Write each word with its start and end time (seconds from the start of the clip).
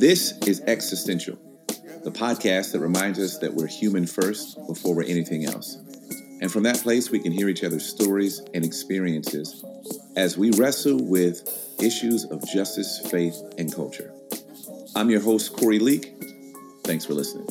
This 0.00 0.32
is 0.46 0.62
Existential, 0.62 1.36
the 2.04 2.10
podcast 2.10 2.72
that 2.72 2.80
reminds 2.80 3.18
us 3.18 3.36
that 3.36 3.52
we're 3.52 3.66
human 3.66 4.06
first 4.06 4.56
before 4.66 4.94
we're 4.94 5.02
anything 5.02 5.44
else. 5.44 5.76
And 6.40 6.50
from 6.50 6.62
that 6.62 6.78
place, 6.78 7.10
we 7.10 7.18
can 7.18 7.32
hear 7.32 7.50
each 7.50 7.62
other's 7.64 7.84
stories 7.84 8.40
and 8.54 8.64
experiences 8.64 9.62
as 10.16 10.38
we 10.38 10.52
wrestle 10.52 11.04
with 11.04 11.46
issues 11.82 12.24
of 12.24 12.42
justice, 12.48 12.98
faith, 13.10 13.38
and 13.58 13.70
culture. 13.74 14.10
I'm 14.96 15.10
your 15.10 15.20
host, 15.20 15.52
Corey 15.52 15.78
Leak. 15.78 16.14
Thanks 16.84 17.04
for 17.04 17.12
listening. 17.12 17.46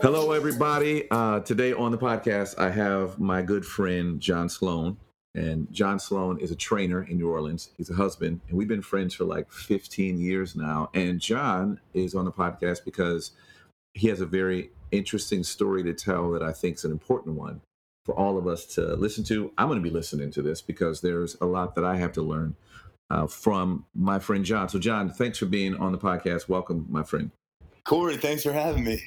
Hello, 0.00 0.32
everybody. 0.32 1.06
Uh, 1.10 1.40
today 1.40 1.74
on 1.74 1.90
the 1.92 1.98
podcast, 1.98 2.58
I 2.58 2.70
have 2.70 3.18
my 3.18 3.42
good 3.42 3.66
friend, 3.66 4.18
John 4.18 4.48
Sloan. 4.48 4.96
And 5.34 5.72
John 5.72 5.98
Sloan 5.98 6.38
is 6.38 6.50
a 6.50 6.56
trainer 6.56 7.02
in 7.02 7.16
New 7.16 7.30
Orleans. 7.30 7.70
He's 7.78 7.88
a 7.88 7.94
husband, 7.94 8.40
and 8.48 8.58
we've 8.58 8.68
been 8.68 8.82
friends 8.82 9.14
for 9.14 9.24
like 9.24 9.50
15 9.50 10.18
years 10.18 10.54
now. 10.54 10.90
And 10.92 11.20
John 11.20 11.80
is 11.94 12.14
on 12.14 12.26
the 12.26 12.32
podcast 12.32 12.84
because 12.84 13.32
he 13.94 14.08
has 14.08 14.20
a 14.20 14.26
very 14.26 14.70
interesting 14.90 15.42
story 15.42 15.82
to 15.84 15.94
tell 15.94 16.30
that 16.32 16.42
I 16.42 16.52
think 16.52 16.76
is 16.76 16.84
an 16.84 16.92
important 16.92 17.36
one 17.36 17.62
for 18.04 18.14
all 18.14 18.36
of 18.36 18.46
us 18.46 18.66
to 18.74 18.94
listen 18.96 19.24
to. 19.24 19.50
I'm 19.56 19.68
going 19.68 19.78
to 19.78 19.82
be 19.82 19.94
listening 19.94 20.30
to 20.32 20.42
this 20.42 20.60
because 20.60 21.00
there's 21.00 21.36
a 21.40 21.46
lot 21.46 21.76
that 21.76 21.84
I 21.84 21.96
have 21.96 22.12
to 22.12 22.22
learn 22.22 22.54
uh, 23.08 23.26
from 23.26 23.86
my 23.94 24.18
friend 24.18 24.44
John. 24.44 24.68
So, 24.68 24.78
John, 24.78 25.08
thanks 25.08 25.38
for 25.38 25.46
being 25.46 25.74
on 25.76 25.92
the 25.92 25.98
podcast. 25.98 26.48
Welcome, 26.48 26.86
my 26.90 27.04
friend. 27.04 27.30
Corey, 27.84 28.18
thanks 28.18 28.42
for 28.42 28.52
having 28.52 28.84
me. 28.84 29.00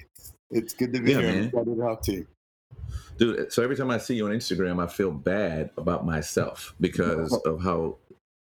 It's 0.50 0.74
good 0.74 0.92
to 0.94 1.02
be 1.02 1.12
yeah, 1.12 1.18
here. 1.20 1.28
Man. 1.28 1.38
I'm 1.38 1.46
excited 1.46 1.76
to 1.76 1.82
talk 1.82 2.02
to 2.04 2.12
you 2.14 2.28
dude. 3.18 3.52
So 3.52 3.64
every 3.64 3.76
time 3.76 3.92
I 3.92 3.98
see 3.98 4.16
you 4.16 4.26
on 4.26 4.32
Instagram, 4.32 4.84
I 4.84 4.88
feel 4.88 5.12
bad 5.12 5.70
about 5.78 6.06
myself 6.06 6.76
because 6.80 7.34
of 7.46 7.62
how, 7.62 7.98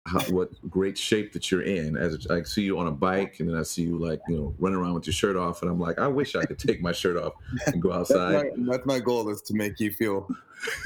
how 0.07 0.19
what 0.31 0.49
great 0.69 0.97
shape 0.97 1.33
that 1.33 1.51
you're 1.51 1.63
in. 1.63 1.97
As 1.97 2.27
I 2.27 2.43
see 2.43 2.63
you 2.63 2.77
on 2.79 2.87
a 2.87 2.91
bike, 2.91 3.39
and 3.39 3.49
then 3.49 3.57
I 3.57 3.63
see 3.63 3.83
you 3.83 3.97
like 3.97 4.19
you 4.27 4.37
know 4.37 4.55
running 4.59 4.79
around 4.79 4.93
with 4.95 5.07
your 5.07 5.13
shirt 5.13 5.35
off, 5.35 5.61
and 5.61 5.71
I'm 5.71 5.79
like, 5.79 5.99
I 5.99 6.07
wish 6.07 6.35
I 6.35 6.45
could 6.45 6.59
take 6.59 6.81
my 6.81 6.91
shirt 6.91 7.17
off 7.17 7.33
and 7.67 7.81
go 7.81 7.91
outside. 7.91 8.33
that's, 8.33 8.57
my, 8.57 8.71
that's 8.71 8.85
my 8.85 8.99
goal 8.99 9.29
is 9.29 9.41
to 9.43 9.53
make 9.53 9.79
you 9.79 9.91
feel. 9.91 10.27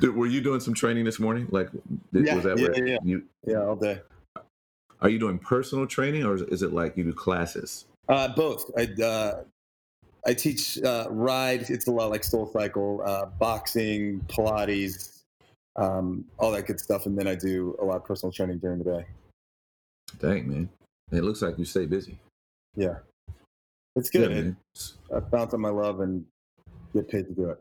Dude, 0.00 0.14
were 0.14 0.26
you 0.26 0.42
doing 0.42 0.60
some 0.60 0.74
training 0.74 1.04
this 1.04 1.18
morning? 1.18 1.46
Like, 1.50 1.70
yeah, 2.12 2.34
was 2.34 2.44
that 2.44 2.58
yeah, 2.58 2.68
yeah, 2.84 2.98
you? 3.02 3.24
Yeah, 3.46 3.62
all 3.62 3.76
day. 3.76 4.00
Are 5.00 5.08
you 5.08 5.18
doing 5.18 5.38
personal 5.38 5.86
training, 5.86 6.24
or 6.24 6.34
is 6.34 6.62
it 6.62 6.72
like 6.72 6.96
you 6.96 7.04
do 7.04 7.12
classes? 7.12 7.86
Uh, 8.08 8.28
both. 8.28 8.70
I 8.76 8.88
uh, 9.02 9.44
I 10.26 10.34
teach 10.34 10.82
uh, 10.82 11.06
ride. 11.10 11.68
It's 11.70 11.86
a 11.86 11.90
lot 11.90 12.10
like 12.10 12.24
Soul 12.24 12.46
Cycle, 12.46 13.02
uh, 13.04 13.26
boxing, 13.26 14.20
Pilates, 14.28 15.20
um, 15.76 16.24
all 16.38 16.50
that 16.52 16.66
good 16.66 16.80
stuff, 16.80 17.06
and 17.06 17.16
then 17.16 17.26
I 17.26 17.34
do 17.34 17.76
a 17.80 17.84
lot 17.84 17.96
of 17.96 18.04
personal 18.04 18.32
training 18.32 18.58
during 18.58 18.78
the 18.78 18.84
day. 18.84 19.06
Dang 20.20 20.48
man, 20.48 20.68
it 21.10 21.24
looks 21.24 21.42
like 21.42 21.58
you 21.58 21.64
stay 21.64 21.86
busy. 21.86 22.18
Yeah, 22.76 22.98
it's 23.96 24.10
good. 24.10 24.56
Yeah, 25.10 25.16
I 25.16 25.20
found 25.20 25.50
something 25.50 25.66
I 25.66 25.70
love 25.70 26.00
and 26.00 26.24
get 26.92 27.08
paid 27.08 27.26
to 27.26 27.32
do 27.32 27.50
it. 27.50 27.60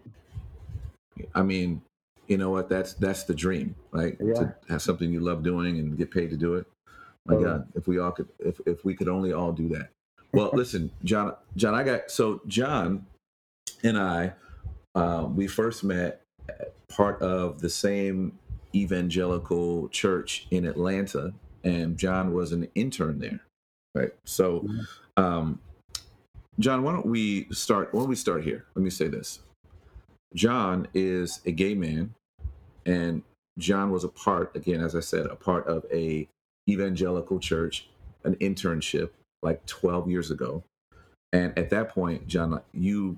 I 1.36 1.42
mean, 1.42 1.82
you 2.28 2.38
know 2.38 2.50
what? 2.50 2.70
That's 2.70 2.94
that's 2.94 3.24
the 3.24 3.34
dream, 3.34 3.76
right? 3.92 4.16
Yeah. 4.20 4.34
To 4.34 4.56
have 4.70 4.82
something 4.82 5.12
you 5.12 5.20
love 5.20 5.44
doing 5.44 5.80
and 5.80 5.98
get 5.98 6.12
paid 6.12 6.30
to 6.30 6.38
do 6.38 6.56
it. 6.56 6.66
My 7.26 7.36
God, 7.42 7.68
if 7.76 7.88
we 7.88 8.00
all 8.00 8.12
could, 8.12 8.28
if 8.40 8.60
if 8.66 8.84
we 8.84 8.96
could 8.96 9.08
only 9.08 9.34
all 9.34 9.52
do 9.52 9.70
that. 9.70 9.90
Well, 10.34 10.50
listen, 10.54 10.92
John. 11.04 11.36
John, 11.56 11.76
I 11.76 11.84
got 11.84 12.10
so 12.10 12.42
John 12.48 13.06
and 13.84 13.98
I, 13.98 14.34
uh, 14.96 15.28
we 15.34 15.48
first 15.48 15.84
met 15.84 16.22
part 16.90 17.22
of 17.22 17.62
the 17.62 17.70
same 17.70 18.38
evangelical 18.76 19.90
church 19.90 20.48
in 20.50 20.66
Atlanta, 20.66 21.34
and 21.64 21.98
John 21.98 22.34
was 22.34 22.52
an 22.52 22.68
intern 22.74 23.20
there, 23.20 23.40
right? 23.94 24.12
So, 24.26 24.62
mm-hmm. 24.62 25.24
um, 25.24 25.60
John, 26.60 26.82
why 26.82 26.94
don't 26.94 27.06
we 27.06 27.48
start? 27.52 27.94
Why 27.94 28.02
don't 28.02 28.10
we 28.10 28.16
start 28.16 28.44
here? 28.44 28.66
Let 28.74 28.84
me 28.84 28.90
say 28.90 29.08
this: 29.08 29.40
John 30.34 30.88
is 30.96 31.42
a 31.46 31.52
gay 31.52 31.76
man, 31.76 32.16
and 32.88 33.22
John 33.60 33.92
was 33.92 34.04
a 34.04 34.10
part, 34.10 34.56
again, 34.56 34.82
as 34.82 34.96
I 34.96 35.00
said, 35.00 35.28
a 35.28 35.36
part 35.36 35.68
of 35.68 35.86
a 35.92 36.28
evangelical 36.68 37.40
church, 37.40 37.90
an 38.24 38.36
internship 38.38 39.12
like 39.44 39.66
12 39.66 40.10
years 40.10 40.32
ago. 40.32 40.64
And 41.32 41.58
at 41.58 41.70
that 41.72 41.90
point, 41.90 42.28
John, 42.28 42.62
you, 42.74 43.18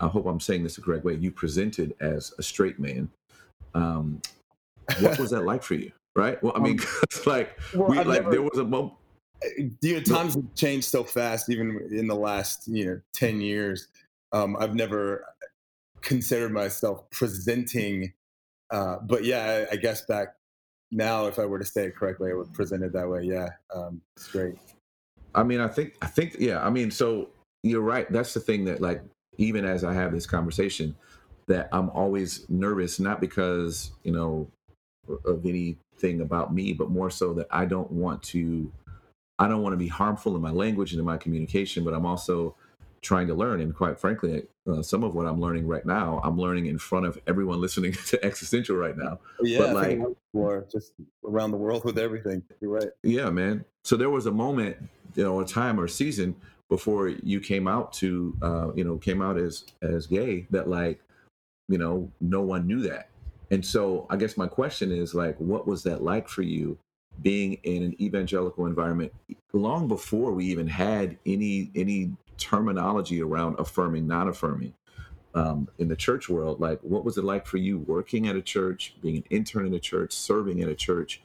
I 0.00 0.06
hope 0.06 0.26
I'm 0.26 0.40
saying 0.40 0.62
this 0.62 0.76
the 0.76 0.82
correct 0.82 1.04
way, 1.04 1.14
you 1.14 1.30
presented 1.30 1.94
as 2.00 2.32
a 2.38 2.42
straight 2.42 2.78
man. 2.78 3.08
Um, 3.74 4.22
what 5.00 5.18
was 5.18 5.30
that 5.30 5.44
like 5.44 5.62
for 5.62 5.74
you? 5.74 5.92
Right. 6.14 6.42
Well, 6.42 6.52
I 6.56 6.60
mean, 6.60 6.80
um, 6.80 6.86
like, 7.26 7.58
well, 7.74 7.88
we, 7.88 7.96
like 7.96 8.06
never, 8.06 8.30
there 8.30 8.42
was 8.42 8.58
a 8.58 8.64
moment. 8.64 8.94
You 9.82 9.94
know, 9.94 10.00
times 10.00 10.34
have 10.34 10.54
changed 10.54 10.86
so 10.86 11.04
fast, 11.04 11.50
even 11.50 11.88
in 11.90 12.06
the 12.06 12.14
last, 12.14 12.66
you 12.66 12.86
know, 12.86 13.00
10 13.14 13.40
years. 13.40 13.88
Um, 14.32 14.56
I've 14.58 14.74
never 14.74 15.26
considered 16.00 16.52
myself 16.52 17.08
presenting, 17.10 18.12
uh, 18.70 18.96
but 19.02 19.24
yeah, 19.24 19.66
I, 19.70 19.74
I, 19.74 19.76
guess 19.76 20.06
back 20.06 20.28
now, 20.90 21.26
if 21.26 21.38
I 21.38 21.44
were 21.44 21.58
to 21.58 21.64
say 21.64 21.86
it 21.86 21.96
correctly, 21.96 22.30
I 22.30 22.34
would 22.34 22.52
present 22.54 22.82
it 22.82 22.92
that 22.92 23.08
way. 23.08 23.22
Yeah, 23.24 23.48
um, 23.74 24.00
it's 24.16 24.28
great. 24.28 24.54
I 25.36 25.42
mean, 25.42 25.60
I 25.60 25.68
think, 25.68 25.94
I 26.02 26.06
think, 26.06 26.36
yeah. 26.38 26.64
I 26.64 26.70
mean, 26.70 26.90
so 26.90 27.28
you're 27.62 27.82
right. 27.82 28.10
That's 28.10 28.34
the 28.34 28.40
thing 28.40 28.64
that, 28.64 28.80
like, 28.80 29.02
even 29.38 29.64
as 29.64 29.84
I 29.84 29.92
have 29.92 30.12
this 30.12 30.26
conversation, 30.26 30.96
that 31.46 31.68
I'm 31.72 31.90
always 31.90 32.48
nervous, 32.48 32.98
not 32.98 33.20
because 33.20 33.92
you 34.02 34.12
know 34.12 34.48
of 35.24 35.46
anything 35.46 36.20
about 36.20 36.52
me, 36.52 36.72
but 36.72 36.90
more 36.90 37.10
so 37.10 37.32
that 37.34 37.46
I 37.50 37.64
don't 37.64 37.90
want 37.92 38.22
to, 38.24 38.72
I 39.38 39.46
don't 39.46 39.62
want 39.62 39.72
to 39.74 39.78
be 39.78 39.88
harmful 39.88 40.34
in 40.34 40.42
my 40.42 40.50
language 40.50 40.92
and 40.92 40.98
in 40.98 41.06
my 41.06 41.16
communication, 41.16 41.84
but 41.84 41.94
I'm 41.94 42.06
also 42.06 42.56
trying 43.02 43.28
to 43.28 43.34
learn. 43.34 43.60
And 43.60 43.74
quite 43.74 44.00
frankly, 44.00 44.42
uh, 44.68 44.82
some 44.82 45.04
of 45.04 45.14
what 45.14 45.26
I'm 45.26 45.40
learning 45.40 45.68
right 45.68 45.86
now, 45.86 46.20
I'm 46.24 46.36
learning 46.36 46.66
in 46.66 46.78
front 46.78 47.06
of 47.06 47.18
everyone 47.28 47.60
listening 47.60 47.92
to 48.06 48.24
Existential 48.24 48.76
right 48.76 48.96
now. 48.96 49.20
Yeah, 49.40 49.58
but 49.58 49.74
like, 49.74 50.00
or 50.32 50.66
just 50.70 50.92
around 51.24 51.52
the 51.52 51.56
world 51.56 51.84
with 51.84 51.98
everything. 51.98 52.42
You're 52.60 52.72
right. 52.72 52.88
Yeah, 53.04 53.30
man. 53.30 53.64
So 53.84 53.96
there 53.96 54.10
was 54.10 54.26
a 54.26 54.32
moment 54.32 54.76
you 55.16 55.24
know 55.24 55.40
a 55.40 55.46
time 55.46 55.80
or 55.80 55.88
season 55.88 56.36
before 56.68 57.08
you 57.08 57.40
came 57.40 57.68
out 57.68 57.92
to 57.94 58.36
uh, 58.42 58.72
you 58.74 58.84
know 58.84 58.96
came 58.98 59.22
out 59.22 59.38
as 59.38 59.64
as 59.82 60.06
gay 60.06 60.46
that 60.50 60.68
like 60.68 61.00
you 61.68 61.78
know 61.78 62.10
no 62.20 62.42
one 62.42 62.66
knew 62.66 62.80
that. 62.82 63.08
And 63.50 63.64
so 63.64 64.06
i 64.10 64.16
guess 64.16 64.36
my 64.36 64.48
question 64.48 64.90
is 64.90 65.14
like 65.14 65.36
what 65.38 65.66
was 65.66 65.84
that 65.84 66.02
like 66.02 66.28
for 66.28 66.42
you 66.42 66.76
being 67.22 67.54
in 67.62 67.82
an 67.82 68.02
evangelical 68.02 68.66
environment 68.66 69.12
long 69.52 69.88
before 69.88 70.32
we 70.32 70.44
even 70.46 70.66
had 70.66 71.16
any 71.24 71.70
any 71.74 72.12
terminology 72.38 73.22
around 73.22 73.58
affirming 73.58 74.06
not 74.06 74.28
affirming 74.28 74.74
um, 75.34 75.68
in 75.78 75.88
the 75.88 75.96
church 75.96 76.28
world? 76.28 76.60
Like 76.60 76.80
what 76.82 77.04
was 77.04 77.18
it 77.18 77.24
like 77.24 77.46
for 77.46 77.58
you 77.58 77.78
working 77.78 78.28
at 78.28 78.36
a 78.36 78.42
church 78.42 78.94
being 79.02 79.18
an 79.18 79.24
intern 79.30 79.66
in 79.66 79.74
a 79.74 79.80
church 79.80 80.12
serving 80.12 80.62
at 80.62 80.68
a 80.68 80.74
church 80.74 81.22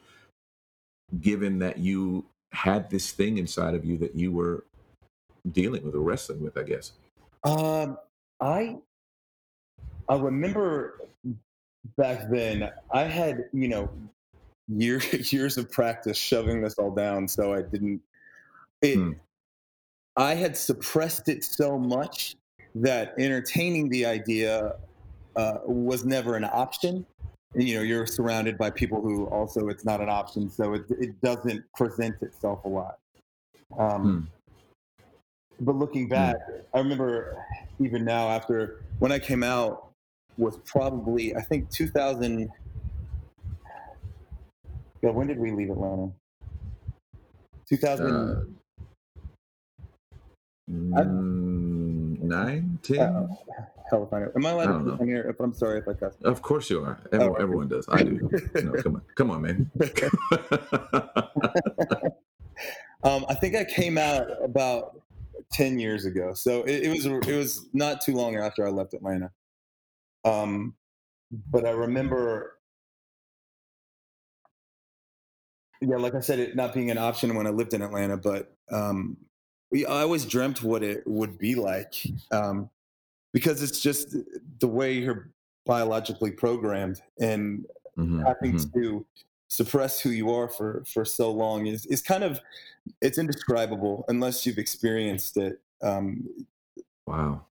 given 1.20 1.58
that 1.58 1.78
you 1.78 2.24
had 2.52 2.90
this 2.90 3.10
thing 3.10 3.38
inside 3.38 3.74
of 3.74 3.84
you 3.84 3.96
that 3.98 4.14
you 4.14 4.32
were 4.32 4.64
dealing 5.50 5.84
with 5.84 5.94
or 5.94 6.00
wrestling 6.00 6.42
with, 6.42 6.56
I 6.56 6.62
guess? 6.62 6.92
Um, 7.44 7.98
I 8.40 8.76
I 10.08 10.16
remember 10.16 11.00
back 11.96 12.30
then 12.30 12.70
I 12.92 13.02
had 13.02 13.44
you 13.52 13.68
know 13.68 13.88
years 14.68 15.32
years 15.32 15.56
of 15.56 15.70
practice 15.70 16.16
shoving 16.16 16.62
this 16.62 16.74
all 16.74 16.94
down, 16.94 17.26
so 17.28 17.54
I 17.54 17.62
didn't. 17.62 18.00
It, 18.80 18.96
hmm. 18.96 19.12
I 20.16 20.34
had 20.34 20.56
suppressed 20.56 21.28
it 21.28 21.42
so 21.42 21.78
much 21.78 22.36
that 22.74 23.14
entertaining 23.18 23.88
the 23.88 24.04
idea 24.04 24.74
uh, 25.36 25.58
was 25.64 26.04
never 26.04 26.36
an 26.36 26.44
option 26.44 27.06
you 27.54 27.76
know 27.76 27.82
you're 27.82 28.06
surrounded 28.06 28.56
by 28.56 28.70
people 28.70 29.00
who 29.00 29.26
also 29.26 29.68
it's 29.68 29.84
not 29.84 30.00
an 30.00 30.08
option 30.08 30.48
so 30.48 30.74
it, 30.74 30.82
it 30.90 31.20
doesn't 31.20 31.62
present 31.74 32.14
itself 32.22 32.64
a 32.64 32.68
lot 32.68 32.98
um, 33.78 34.02
hmm. 35.58 35.64
but 35.64 35.76
looking 35.76 36.04
hmm. 36.04 36.10
back 36.10 36.36
hmm. 36.46 36.60
i 36.74 36.78
remember 36.78 37.36
even 37.78 38.04
now 38.04 38.28
after 38.28 38.82
when 38.98 39.12
i 39.12 39.18
came 39.18 39.42
out 39.42 39.88
was 40.38 40.58
probably 40.64 41.36
i 41.36 41.40
think 41.40 41.68
2000 41.70 42.48
yeah 45.02 45.10
when 45.10 45.26
did 45.26 45.38
we 45.38 45.50
leave 45.50 45.70
atlanta 45.70 46.10
2000 47.68 48.56
uh, 50.96 51.02
nine, 52.22 52.78
ten? 52.82 53.00
Uh, 53.00 53.26
Am 53.92 54.46
I 54.46 54.50
allowed 54.50 54.84
to 54.84 54.92
on 54.92 55.06
here? 55.06 55.36
I'm 55.38 55.52
sorry 55.52 55.80
if 55.80 55.88
I 55.88 55.92
cuss. 55.92 56.14
Of 56.24 56.40
course 56.40 56.70
you 56.70 56.82
are. 56.82 56.98
Everyone, 57.12 57.36
oh. 57.38 57.42
everyone 57.42 57.68
does. 57.68 57.86
I 57.90 58.02
do. 58.02 58.30
no, 58.54 58.72
come 58.82 58.96
on, 58.96 59.02
come 59.16 59.30
on, 59.30 59.42
man. 59.42 59.70
um, 63.04 63.26
I 63.28 63.34
think 63.34 63.54
I 63.54 63.64
came 63.64 63.98
out 63.98 64.28
about 64.42 65.02
ten 65.52 65.78
years 65.78 66.06
ago, 66.06 66.32
so 66.32 66.62
it, 66.62 66.84
it, 66.84 66.88
was 66.88 67.04
it 67.04 67.36
was 67.36 67.66
not 67.74 68.00
too 68.00 68.14
long 68.14 68.36
after 68.36 68.66
I 68.66 68.70
left 68.70 68.94
Atlanta. 68.94 69.30
Um, 70.24 70.74
but 71.50 71.66
I 71.66 71.70
remember. 71.70 72.54
Yeah, 75.82 75.96
like 75.96 76.14
I 76.14 76.20
said, 76.20 76.38
it 76.38 76.56
not 76.56 76.72
being 76.72 76.90
an 76.90 76.98
option 76.98 77.34
when 77.34 77.46
I 77.46 77.50
lived 77.50 77.74
in 77.74 77.82
Atlanta, 77.82 78.16
but 78.16 78.54
um, 78.70 79.16
I 79.74 79.84
always 80.02 80.24
dreamt 80.24 80.62
what 80.62 80.82
it 80.82 81.02
would 81.06 81.38
be 81.38 81.56
like 81.56 81.94
um, 82.30 82.70
because 83.32 83.62
it's 83.62 83.80
just 83.80 84.16
the 84.60 84.68
way 84.68 84.92
you're 84.92 85.30
biologically 85.66 86.30
programmed, 86.30 87.00
and 87.20 87.66
mm-hmm, 87.98 88.22
having 88.22 88.54
mm-hmm. 88.54 88.80
to 88.80 89.06
suppress 89.48 90.00
who 90.00 90.10
you 90.10 90.30
are 90.30 90.48
for 90.48 90.82
for 90.86 91.04
so 91.04 91.30
long 91.30 91.66
is 91.66 91.86
is 91.86 92.02
kind 92.02 92.24
of 92.24 92.40
it's 93.00 93.18
indescribable 93.18 94.04
unless 94.08 94.46
you've 94.46 94.58
experienced 94.58 95.36
it. 95.36 95.60
Um, 95.82 96.28
wow. 97.06 97.42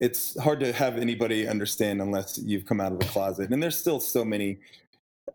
It's 0.00 0.40
hard 0.40 0.60
to 0.60 0.72
have 0.72 0.96
anybody 0.96 1.48
understand 1.48 2.00
unless 2.00 2.38
you've 2.38 2.64
come 2.64 2.80
out 2.80 2.92
of 2.92 3.00
the 3.00 3.06
closet, 3.06 3.50
and 3.50 3.60
there's 3.62 3.76
still 3.76 3.98
so 3.98 4.24
many 4.24 4.58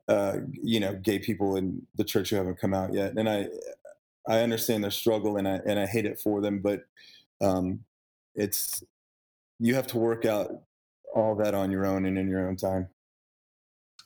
uh, 0.08 0.38
you 0.62 0.80
know, 0.80 0.94
gay 0.96 1.20
people 1.20 1.56
in 1.56 1.86
the 1.96 2.04
church 2.04 2.30
who 2.30 2.36
haven't 2.36 2.60
come 2.60 2.74
out 2.74 2.94
yet. 2.94 3.14
And 3.18 3.30
I, 3.30 3.48
I 4.28 4.40
understand 4.40 4.84
their 4.84 4.92
struggle 4.92 5.38
and 5.38 5.48
I, 5.48 5.60
and 5.66 5.80
I 5.80 5.86
hate 5.86 6.06
it 6.06 6.20
for 6.20 6.42
them, 6.42 6.60
but 6.60 6.86
um, 7.42 7.84
it's, 8.36 8.84
you 9.64 9.76
have 9.76 9.88
to 9.88 9.98
work 9.98 10.26
out 10.26 10.52
all 11.16 11.36
that 11.36 11.56
on 11.56 11.72
your 11.72 11.86
own 11.86 12.06
and 12.06 12.18
in 12.18 12.28
your 12.28 12.50
own 12.50 12.58
time. 12.58 12.90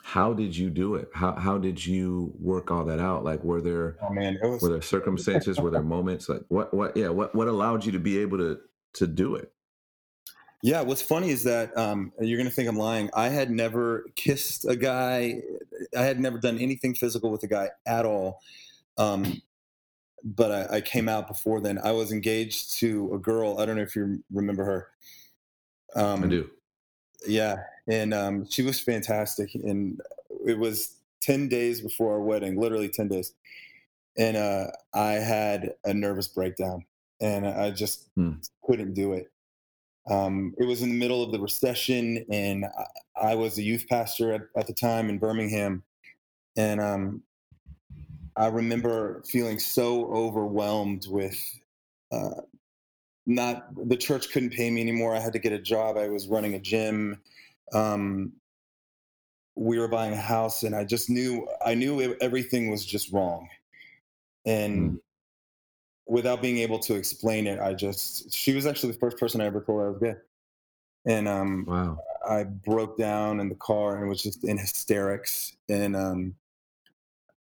How 0.03 0.31
did 0.31 0.55
you 0.55 0.69
do 0.69 0.93
it? 0.93 1.09
How, 1.15 1.33
how 1.33 1.57
did 1.57 1.83
you 1.83 2.31
work 2.39 2.69
all 2.69 2.85
that 2.85 2.99
out? 2.99 3.23
Like, 3.23 3.43
were 3.43 3.59
there, 3.59 3.97
oh 4.03 4.13
man, 4.13 4.37
was... 4.43 4.61
were 4.61 4.69
there 4.69 4.83
circumstances, 4.83 5.59
were 5.59 5.71
there 5.71 5.81
moments 5.97 6.29
like 6.29 6.43
what, 6.49 6.71
what, 6.75 6.95
yeah, 6.95 7.09
what, 7.09 7.33
what 7.33 7.47
allowed 7.47 7.83
you 7.83 7.91
to 7.93 7.99
be 7.99 8.19
able 8.19 8.37
to, 8.37 8.59
to 8.93 9.07
do 9.07 9.33
it? 9.33 9.51
Yeah, 10.61 10.81
what's 10.81 11.01
funny 11.01 11.31
is 11.31 11.41
that 11.43 11.75
um, 11.75 12.13
you're 12.19 12.37
going 12.37 12.49
to 12.49 12.55
think 12.55 12.69
I'm 12.69 12.77
lying. 12.77 13.09
I 13.15 13.29
had 13.29 13.49
never 13.49 14.05
kissed 14.15 14.63
a 14.63 14.75
guy. 14.75 15.41
I 15.97 16.03
had 16.03 16.19
never 16.19 16.37
done 16.37 16.59
anything 16.59 16.93
physical 16.93 17.31
with 17.31 17.41
a 17.41 17.47
guy 17.47 17.71
at 17.87 18.05
all. 18.05 18.41
Um, 18.99 19.41
but 20.23 20.51
I, 20.51 20.77
I, 20.77 20.81
came 20.81 21.07
out 21.07 21.27
before 21.27 21.61
then. 21.61 21.79
I 21.83 21.91
was 21.91 22.11
engaged 22.11 22.73
to 22.79 23.11
a 23.13 23.19
girl. 23.19 23.59
I 23.59 23.65
don't 23.65 23.75
know 23.75 23.83
if 23.83 23.95
you 23.95 24.23
remember 24.31 24.65
her. 24.65 24.87
Um, 25.95 26.23
I 26.23 26.27
do. 26.27 26.49
Yeah, 27.25 27.63
and 27.87 28.13
um, 28.13 28.45
she 28.49 28.61
was 28.61 28.79
fantastic. 28.79 29.55
And 29.55 29.99
it 30.45 30.57
was 30.57 30.95
ten 31.21 31.47
days 31.47 31.81
before 31.81 32.13
our 32.13 32.21
wedding, 32.21 32.59
literally 32.59 32.89
ten 32.89 33.07
days. 33.07 33.33
And 34.17 34.37
uh, 34.37 34.67
I 34.93 35.13
had 35.13 35.75
a 35.85 35.93
nervous 35.93 36.27
breakdown, 36.27 36.85
and 37.21 37.47
I 37.47 37.71
just 37.71 38.09
hmm. 38.15 38.33
couldn't 38.63 38.93
do 38.93 39.13
it 39.13 39.31
um, 40.09 40.55
it 40.57 40.65
was 40.65 40.81
in 40.81 40.89
the 40.89 40.95
middle 40.95 41.21
of 41.21 41.31
the 41.31 41.39
recession, 41.39 42.25
and 42.31 42.65
I, 42.65 43.31
I 43.31 43.35
was 43.35 43.57
a 43.57 43.63
youth 43.63 43.85
pastor 43.89 44.31
at, 44.31 44.41
at, 44.55 44.67
the 44.67 44.73
time 44.73 45.09
in 45.09 45.17
Birmingham. 45.17 45.83
And 46.55 46.79
um, 46.79 47.23
I 48.35 48.47
remember 48.47 49.21
feeling 49.27 49.59
so 49.59 50.05
overwhelmed 50.07 51.07
with 51.09 51.37
uh, 52.11 52.41
not 53.27 53.67
the 53.89 53.97
church 53.97 54.31
couldn't 54.31 54.51
pay 54.51 54.71
me 54.71 54.81
anymore. 54.81 55.13
I 55.13 55.19
had 55.19 55.33
to 55.33 55.39
get 55.39 55.51
a 55.51 55.59
job. 55.59 55.97
I 55.97 56.07
was 56.07 56.27
running 56.27 56.55
a 56.55 56.59
gym. 56.59 57.21
Um, 57.73 58.31
we 59.55 59.77
were 59.77 59.87
buying 59.87 60.13
a 60.13 60.17
house, 60.17 60.63
and 60.63 60.73
I 60.73 60.85
just 60.85 61.09
knew 61.09 61.47
I 61.63 61.75
knew 61.75 62.15
everything 62.21 62.71
was 62.71 62.85
just 62.85 63.11
wrong. 63.11 63.47
And 64.45 64.91
mm 64.91 64.99
without 66.07 66.41
being 66.41 66.59
able 66.59 66.79
to 66.79 66.95
explain 66.95 67.47
it, 67.47 67.59
I 67.59 67.73
just 67.73 68.33
she 68.33 68.53
was 68.53 68.65
actually 68.65 68.93
the 68.93 68.99
first 68.99 69.17
person 69.17 69.41
I 69.41 69.45
ever 69.45 69.61
told 69.61 69.81
I 69.81 69.89
was 69.89 69.99
gay, 69.99 70.15
and 71.05 71.27
um, 71.27 71.65
wow, 71.67 71.99
I 72.27 72.43
broke 72.43 72.97
down 72.97 73.39
in 73.39 73.49
the 73.49 73.55
car 73.55 73.97
and 73.97 74.09
was 74.09 74.23
just 74.23 74.43
in 74.43 74.57
hysterics. 74.57 75.55
And 75.69 75.95
um, 75.95 76.35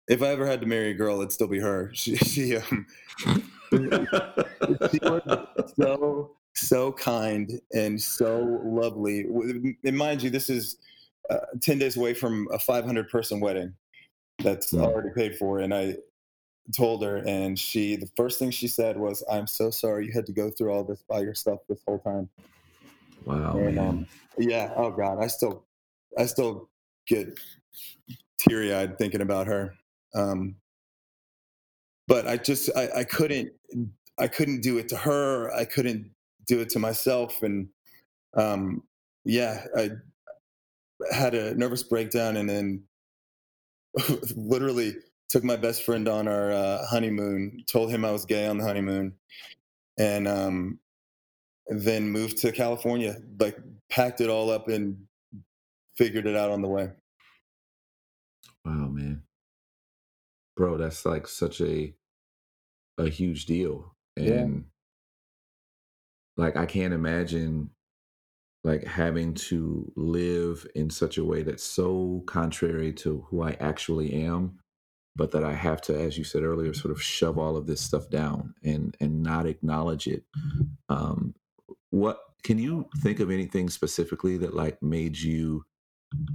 if 0.09 0.23
I 0.23 0.29
ever 0.29 0.47
had 0.47 0.61
to 0.63 0.67
marry 0.67 0.91
a 0.91 0.95
girl, 0.95 1.19
it'd 1.19 1.33
still 1.33 1.47
be 1.47 1.61
her. 1.61 1.91
She 1.95 2.17
she, 2.17 2.57
um, 2.57 2.87
she 4.91 4.99
was 5.03 5.73
so 5.77 6.31
so 6.55 6.93
kind 6.93 7.61
and 7.73 8.01
so 8.01 8.61
lovely. 8.65 9.27
And 9.85 9.97
mind 9.97 10.23
you, 10.23 10.31
this 10.31 10.49
is 10.49 10.77
uh, 11.31 11.39
ten 11.61 11.79
days 11.79 11.97
away 11.97 12.15
from 12.15 12.49
a 12.53 12.59
500 12.59 13.09
person 13.09 13.41
wedding 13.41 13.75
that's 14.43 14.73
mm. 14.73 14.83
already 14.83 15.11
paid 15.15 15.37
for, 15.37 15.59
and 15.59 15.75
I 15.75 15.97
told 16.73 17.03
her 17.03 17.17
and 17.27 17.59
she 17.59 17.95
the 17.97 18.09
first 18.17 18.39
thing 18.39 18.51
she 18.51 18.67
said 18.67 18.97
was 18.97 19.23
i'm 19.31 19.47
so 19.47 19.71
sorry 19.71 20.07
you 20.07 20.13
had 20.13 20.25
to 20.25 20.33
go 20.33 20.51
through 20.51 20.73
all 20.73 20.83
this 20.83 21.03
by 21.03 21.21
yourself 21.21 21.61
this 21.69 21.83
whole 21.87 21.99
time 21.99 22.29
wow 23.27 23.57
and 23.59 23.79
um, 23.79 24.07
yeah 24.39 24.73
oh 24.77 24.91
god 24.91 25.23
i 25.23 25.27
still 25.27 25.65
i 26.19 26.25
still 26.25 26.69
get 27.07 27.39
teary-eyed 28.39 28.97
thinking 28.97 29.21
about 29.21 29.47
her 29.47 29.75
um, 30.15 30.57
but 32.07 32.27
i 32.27 32.37
just 32.37 32.71
I, 32.77 32.89
I 32.97 33.05
couldn't 33.05 33.51
i 34.19 34.29
couldn't 34.29 34.61
do 34.61 34.79
it 34.79 34.89
to 34.89 34.97
her 34.97 35.53
i 35.55 35.65
couldn't 35.65 36.11
do 36.47 36.61
it 36.61 36.69
to 36.71 36.79
myself 36.79 37.43
and 37.43 37.69
um, 38.37 38.83
yeah 39.25 39.65
i 39.77 39.91
had 41.13 41.35
a 41.35 41.55
nervous 41.55 41.83
breakdown 41.83 42.37
and 42.37 42.49
then 42.49 42.85
literally 44.37 44.95
took 45.35 45.43
my 45.43 45.57
best 45.57 45.83
friend 45.83 46.07
on 46.07 46.29
our 46.29 46.53
uh, 46.53 46.87
honeymoon, 46.87 47.65
told 47.67 47.91
him 47.91 48.05
I 48.05 48.13
was 48.13 48.25
gay 48.25 48.47
on 48.47 48.59
the 48.59 48.65
honeymoon, 48.65 49.15
and 49.99 50.29
um, 50.29 50.79
then 51.67 52.09
moved 52.09 52.39
to 52.39 52.53
California. 52.53 53.17
Like 53.41 53.59
packed 53.91 54.21
it 54.21 54.31
all 54.31 54.49
up 54.49 54.69
and 54.69 54.97
figured 55.97 56.29
it 56.29 56.37
out 56.37 56.53
on 56.53 56.63
the 56.63 56.69
way. 56.69 56.89
Wow, 58.65 58.87
man, 58.93 59.24
bro, 60.57 60.77
that's 60.77 61.05
like 61.05 61.27
such 61.27 61.61
a 61.61 61.95
a 62.99 63.09
huge 63.09 63.47
deal, 63.47 63.95
and 64.17 64.27
yeah. 64.27 66.43
like 66.43 66.57
I 66.57 66.67
can't 66.67 66.95
imagine 66.95 67.71
like 68.63 68.85
having 68.85 69.35
to 69.35 69.93
live 69.95 70.67
in 70.75 70.89
such 70.89 71.19
a 71.19 71.25
way 71.25 71.43
that's 71.43 71.65
so 71.65 72.23
contrary 72.27 72.95
to 72.95 73.27
who 73.29 73.43
I 73.43 73.59
actually 73.61 74.25
am 74.25 74.59
but 75.17 75.31
that 75.31 75.45
I 75.45 75.53
have 75.53 75.81
to, 75.83 75.99
as 75.99 76.19
you 76.19 76.25
said 76.25 76.43
earlier, 76.43 76.75
sort 76.75 76.91
of 76.91 77.03
shove 77.03 77.39
all 77.39 77.57
of 77.57 77.67
this 77.67 77.81
stuff 77.81 78.11
down 78.11 78.55
and 78.63 78.97
and 79.01 79.23
not 79.23 79.47
acknowledge 79.47 80.07
it. 80.07 80.25
Um, 80.89 81.35
what 81.91 82.19
can 82.43 82.59
you 82.59 82.89
think 83.01 83.21
of 83.21 83.31
anything 83.31 83.71
specifically 83.71 84.37
that 84.39 84.55
like 84.55 84.83
made 84.83 85.17
you 85.17 85.65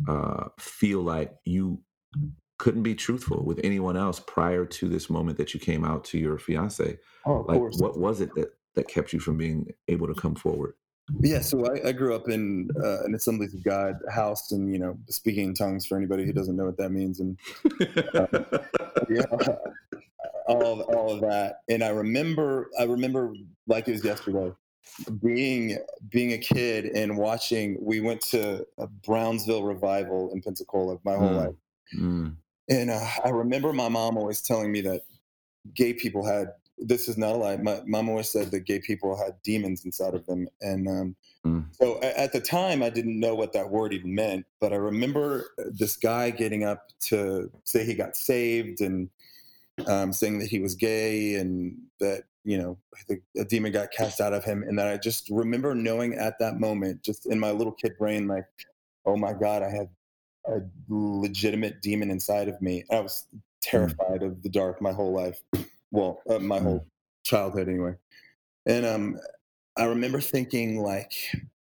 uh, 0.08 0.46
feel 0.58 1.01
like 1.01 1.36
you 1.46 1.82
couldn't 2.60 2.84
be 2.84 2.94
truthful 2.94 3.44
with 3.44 3.60
anyone 3.63 3.98
else 3.98 4.20
prior 4.20 4.66
to 4.66 4.88
this 4.88 5.10
moment 5.10 5.38
that 5.38 5.54
you 5.54 5.60
came 5.60 5.84
out 5.84 6.04
to 6.06 6.20
your 6.20 6.38
fiance? 6.38 7.00
Oh, 7.25 7.46
like, 7.48 7.58
course. 7.58 7.78
what 7.80 7.98
was 7.98 8.22
it 8.22 8.34
that 8.36 8.54
that 8.75 8.88
kept 8.88 9.12
you 9.12 9.20
from 9.20 9.38
being 9.38 9.74
able 9.88 10.08
to 10.08 10.13
come 10.13 10.36
forward? 10.36 10.75
Yeah, 11.22 11.42
so 11.42 11.66
I, 11.66 11.89
I 11.89 11.92
grew 11.92 12.16
up 12.16 12.30
in 12.30 12.70
uh, 12.82 13.04
an 13.04 13.16
Assemblies 13.16 13.54
of 13.56 13.63
God 13.63 13.96
house, 14.12 14.51
and 14.51 14.72
you 14.72 14.80
know, 14.80 14.98
speaking 15.10 15.46
in 15.46 15.54
tongues 15.56 15.86
for 15.86 15.98
anybody 15.98 16.25
who 16.25 16.34
doesn't 16.34 16.56
know 16.56 16.66
what 16.66 16.78
that 16.78 16.92
means, 16.92 17.20
and 17.20 17.38
uh, 18.13 18.28
yeah, 19.10 19.24
all 20.48 20.82
of, 20.82 20.82
all 20.82 21.12
of 21.13 21.22
that. 21.22 21.62
And 21.68 21.84
I 21.84 21.89
remember, 21.89 22.70
I 22.80 22.84
remember 22.84 23.34
like 23.68 23.88
it 23.88 23.94
was 23.94 24.04
yesterday, 24.06 24.51
being 25.22 25.80
being 26.10 26.34
a 26.34 26.38
kid 26.38 26.86
and 26.86 27.18
watching. 27.18 27.78
We 27.82 28.01
went 28.01 28.22
to 28.28 28.66
a 28.78 28.88
Brownsville 28.88 29.63
revival 29.63 30.32
in 30.34 30.42
Pensacola 30.42 31.00
my 31.04 31.16
whole 31.16 31.30
mm. 31.30 31.46
life, 31.46 31.56
mm. 31.98 32.36
And 32.70 32.92
uh, 32.92 33.06
I 33.26 33.30
remember 33.30 33.74
my 33.74 33.90
mom 33.90 34.18
always 34.18 34.42
telling 34.42 34.72
me 34.72 34.82
that 34.82 35.02
gay 35.74 35.94
people 35.94 36.26
had 36.26 36.54
this 36.82 37.10
is 37.10 37.18
not 37.18 37.36
a 37.36 37.38
lie. 37.38 37.58
My 37.58 37.82
mom 37.86 38.10
always 38.10 38.30
said 38.30 38.52
that 38.52 38.62
gay 38.62 38.80
people 38.80 39.18
had 39.18 39.36
demons 39.44 39.84
inside 39.86 40.14
of 40.14 40.26
them, 40.26 40.48
and 40.62 40.88
um, 40.88 41.16
mm. 41.46 41.66
so 41.72 42.00
at 42.02 42.32
the 42.32 42.40
time 42.40 42.82
I 42.82 42.90
didn't 42.90 43.20
know 43.20 43.36
what 43.36 43.54
that 43.54 43.70
word 43.70 43.94
even 43.94 44.16
meant. 44.16 44.46
But 44.62 44.72
I 44.72 44.78
remember 44.78 45.52
this 45.58 45.98
guy 45.98 46.30
getting 46.30 46.64
up 46.64 46.88
to 47.02 47.52
say 47.66 47.84
he 47.84 47.96
got 47.96 48.16
saved 48.16 48.82
and 48.82 49.10
um, 49.88 50.14
saying 50.14 50.40
that 50.40 50.48
he 50.48 50.60
was 50.60 50.76
gay 50.76 51.36
and 51.36 51.78
that 52.00 52.24
you 52.46 52.58
know 52.58 52.78
the, 53.08 53.20
a 53.38 53.44
demon 53.44 53.72
got 53.72 53.92
cast 53.92 54.22
out 54.22 54.34
of 54.34 54.46
him, 54.46 54.64
and 54.64 54.80
that 54.80 54.88
I 54.88 54.98
just 54.98 55.30
remember 55.30 55.76
knowing 55.76 56.14
at 56.14 56.40
that 56.40 56.60
moment, 56.60 57.04
just 57.04 57.26
in 57.26 57.40
my 57.40 57.52
little 57.52 57.74
kid 57.74 57.98
brain, 57.98 58.28
like, 58.28 58.48
oh 59.06 59.18
my 59.18 59.34
god, 59.34 59.64
I 59.64 59.70
have 59.70 59.90
a 60.50 60.62
legitimate 60.89 61.82
demon 61.82 62.12
inside 62.12 62.48
of 62.48 62.62
me. 62.62 62.84
I 62.91 63.00
was 63.00 63.25
mm. 63.36 63.41
terrified 63.62 64.24
of 64.24 64.41
the 64.41 64.50
dark 64.50 64.82
my 64.82 64.91
whole 64.91 65.13
life 65.13 65.41
well, 65.91 66.22
uh, 66.29 66.39
my 66.39 66.60
whole 66.60 66.79
mm. 66.79 66.86
childhood 67.24 67.68
anyway. 67.68 67.96
And 68.65 68.86
um, 68.86 69.20
I 69.77 69.86
remember 69.86 70.22
thinking 70.22 70.82
like, 70.82 71.13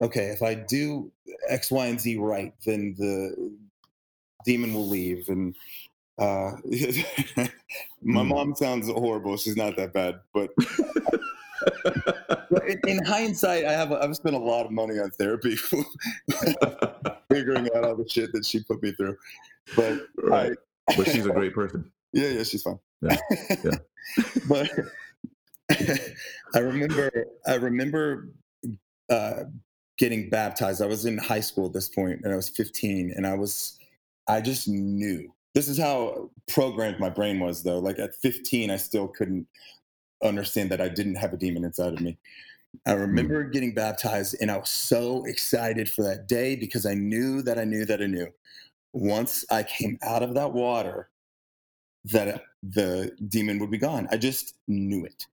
okay, 0.02 0.28
if 0.28 0.42
I 0.42 0.56
do 0.56 1.12
X, 1.50 1.72
Y, 1.72 1.86
and 1.86 2.00
Z 2.00 2.18
right, 2.18 2.54
then 2.66 2.96
the 2.98 3.52
demon 4.46 4.74
will 4.74 4.88
leave. 4.88 5.30
And 5.30 5.56
uh, 6.18 6.52
my 8.02 8.24
mm. 8.24 8.28
mom 8.28 8.56
sounds 8.56 8.90
horrible. 8.90 9.38
She's 9.38 9.58
not 9.58 9.76
that 9.78 9.94
bad, 9.94 10.20
but. 10.34 10.52
in, 12.68 12.80
in, 12.88 13.06
hindsight, 13.06 13.66
I 13.66 13.72
have 13.74 13.92
I've 13.92 14.16
spent 14.16 14.36
a 14.36 14.40
lot 14.40 14.66
of 14.66 14.72
money 14.72 15.00
on 15.00 15.12
therapy, 15.12 15.56
figuring 17.30 17.70
out 17.76 17.84
all 17.84 17.96
the 17.96 18.08
shit 18.08 18.32
that 18.34 18.46
she 18.46 18.64
put 18.64 18.82
me 18.82 18.92
through. 18.92 19.16
But 19.76 20.08
right. 20.18 20.52
I, 20.90 20.96
but 20.96 21.08
she's 21.08 21.26
a 21.26 21.32
great 21.32 21.54
person. 21.54 21.92
Yeah, 22.14 22.30
yeah, 22.30 22.44
she's 22.44 22.64
fine. 22.64 22.80
Yeah. 23.02 23.18
yeah. 23.66 23.72
but 24.48 24.70
I 26.56 26.60
remember, 26.60 27.12
I 27.46 27.56
remember 27.56 28.30
uh, 29.10 29.44
getting 29.98 30.30
baptized. 30.30 30.82
I 30.82 30.86
was 30.86 31.06
in 31.06 31.18
high 31.18 31.42
school 31.42 31.66
at 31.66 31.74
this 31.74 31.90
point, 31.90 32.22
and 32.24 32.32
I 32.32 32.38
was 32.38 32.48
15, 32.48 33.12
and 33.18 33.28
I 33.28 33.34
was, 33.34 33.78
I 34.30 34.40
just 34.40 34.70
knew. 34.70 35.30
This 35.54 35.68
is 35.68 35.78
how 35.78 36.30
programmed 36.48 37.02
my 37.02 37.10
brain 37.10 37.42
was, 37.42 37.64
though. 37.64 37.80
Like 37.80 38.00
at 38.00 38.16
15, 38.16 38.72
I 38.72 38.78
still 38.78 39.10
couldn't 39.10 39.46
understand 40.26 40.70
that 40.72 40.82
I 40.82 40.90
didn't 40.90 41.16
have 41.16 41.34
a 41.34 41.38
demon 41.38 41.64
inside 41.64 41.94
of 41.94 42.02
me. 42.02 42.18
I 42.86 42.94
hmm. 42.94 43.02
remember 43.02 43.44
getting 43.44 43.74
baptized, 43.74 44.36
and 44.42 44.52
I 44.52 44.58
was 44.58 44.70
so 44.70 45.26
excited 45.26 45.90
for 45.90 46.04
that 46.04 46.28
day 46.28 46.56
because 46.56 46.86
I 46.86 46.94
knew 46.94 47.42
that 47.44 47.58
I 47.58 47.64
knew 47.64 47.86
that 47.86 48.02
I 48.02 48.08
knew. 48.08 48.28
Once 48.94 49.46
I 49.52 49.64
came 49.64 49.98
out 50.04 50.24
of 50.24 50.34
that 50.36 50.54
water, 50.54 51.10
that 52.06 52.44
the 52.64 53.12
demon 53.28 53.60
would 53.60 53.72
be 53.72 53.78
gone. 53.78 54.08
I 54.12 54.18
just 54.18 54.56
knew 54.68 55.06
it. 55.06 55.26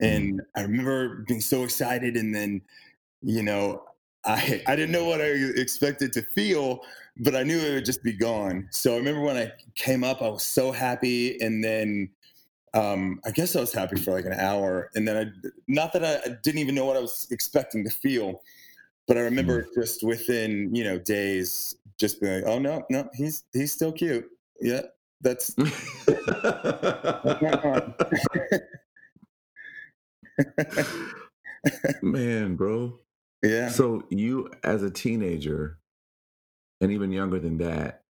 Hmm. 0.00 0.06
And 0.06 0.42
I 0.56 0.62
remember 0.62 1.24
being 1.26 1.40
so 1.40 1.64
excited, 1.64 2.16
and 2.16 2.34
then 2.34 2.62
you 3.22 3.42
know, 3.42 3.82
I 4.24 4.62
I 4.66 4.76
didn't 4.76 4.92
know 4.92 5.04
what 5.04 5.20
I 5.20 5.26
expected 5.56 6.12
to 6.14 6.22
feel, 6.22 6.80
but 7.18 7.34
I 7.34 7.42
knew 7.42 7.58
it 7.58 7.74
would 7.74 7.84
just 7.84 8.02
be 8.02 8.12
gone. 8.12 8.68
So 8.70 8.94
I 8.94 8.98
remember 8.98 9.20
when 9.20 9.36
I 9.36 9.52
came 9.74 10.04
up, 10.04 10.22
I 10.22 10.28
was 10.28 10.44
so 10.44 10.72
happy, 10.72 11.40
and 11.40 11.62
then 11.62 12.10
um, 12.74 13.20
I 13.24 13.30
guess 13.30 13.56
I 13.56 13.60
was 13.60 13.72
happy 13.72 13.96
for 13.96 14.12
like 14.12 14.26
an 14.26 14.34
hour, 14.34 14.90
and 14.94 15.06
then 15.06 15.16
I 15.16 15.26
not 15.66 15.92
that 15.92 16.04
I, 16.04 16.30
I 16.30 16.36
didn't 16.42 16.60
even 16.60 16.74
know 16.74 16.84
what 16.84 16.96
I 16.96 17.00
was 17.00 17.26
expecting 17.30 17.84
to 17.84 17.90
feel, 17.90 18.42
but 19.06 19.16
I 19.16 19.20
remember 19.20 19.62
mm. 19.62 19.74
just 19.74 20.02
within 20.02 20.74
you 20.74 20.84
know 20.84 20.98
days, 20.98 21.76
just 21.98 22.20
being 22.20 22.34
like, 22.34 22.44
oh 22.46 22.58
no, 22.58 22.84
no, 22.90 23.08
he's 23.14 23.44
he's 23.52 23.72
still 23.72 23.92
cute. 23.92 24.28
Yeah, 24.60 24.82
that's. 25.20 25.56
Man, 32.02 32.56
bro. 32.56 32.98
Yeah. 33.40 33.68
So 33.68 34.02
you, 34.10 34.50
as 34.64 34.82
a 34.82 34.90
teenager, 34.90 35.78
and 36.80 36.90
even 36.90 37.12
younger 37.12 37.38
than 37.38 37.58
that, 37.58 38.02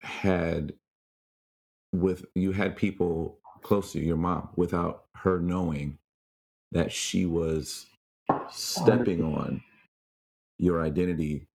had 0.00 0.74
with 1.92 2.26
you 2.34 2.52
had 2.52 2.76
people 2.76 3.37
close 3.62 3.92
to 3.92 4.00
your 4.00 4.16
mom 4.16 4.48
without 4.56 5.04
her 5.14 5.38
knowing 5.40 5.98
that 6.72 6.92
she 6.92 7.26
was 7.26 7.86
stepping 8.50 9.22
on 9.22 9.62
your 10.58 10.82
identity 10.82 11.46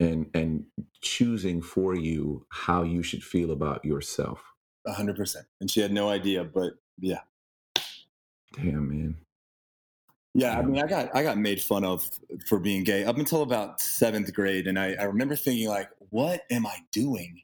and 0.00 0.28
and 0.34 0.64
choosing 1.00 1.62
for 1.62 1.94
you 1.94 2.44
how 2.50 2.82
you 2.82 3.02
should 3.02 3.22
feel 3.22 3.52
about 3.52 3.84
yourself. 3.84 4.42
A 4.86 4.92
hundred 4.92 5.16
percent. 5.16 5.46
And 5.60 5.70
she 5.70 5.80
had 5.80 5.92
no 5.92 6.08
idea, 6.08 6.44
but 6.44 6.74
yeah. 6.98 7.20
Damn 8.54 8.88
man. 8.88 9.16
Yeah, 10.34 10.58
I 10.58 10.62
mean, 10.62 10.82
I 10.82 10.86
got 10.88 11.14
I 11.14 11.22
got 11.22 11.38
made 11.38 11.62
fun 11.62 11.84
of 11.84 12.08
for 12.48 12.58
being 12.58 12.82
gay 12.82 13.04
up 13.04 13.18
until 13.18 13.42
about 13.42 13.80
seventh 13.80 14.34
grade, 14.34 14.66
and 14.66 14.78
I, 14.78 14.96
I 14.98 15.04
remember 15.04 15.36
thinking 15.36 15.68
like, 15.68 15.90
"What 16.10 16.42
am 16.50 16.66
I 16.66 16.78
doing?" 16.90 17.40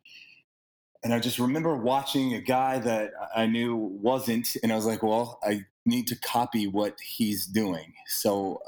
And 1.02 1.14
I 1.14 1.18
just 1.18 1.38
remember 1.38 1.76
watching 1.76 2.34
a 2.34 2.40
guy 2.40 2.78
that 2.80 3.12
I 3.34 3.46
knew 3.46 3.76
wasn't, 3.76 4.56
and 4.62 4.72
I 4.72 4.76
was 4.76 4.84
like, 4.84 5.02
"Well, 5.02 5.38
I 5.42 5.64
need 5.86 6.06
to 6.08 6.16
copy 6.16 6.66
what 6.66 6.96
he's 7.00 7.46
doing." 7.46 7.94
So, 8.06 8.62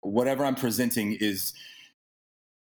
whatever 0.00 0.44
I'm 0.44 0.54
presenting 0.54 1.16
is 1.20 1.54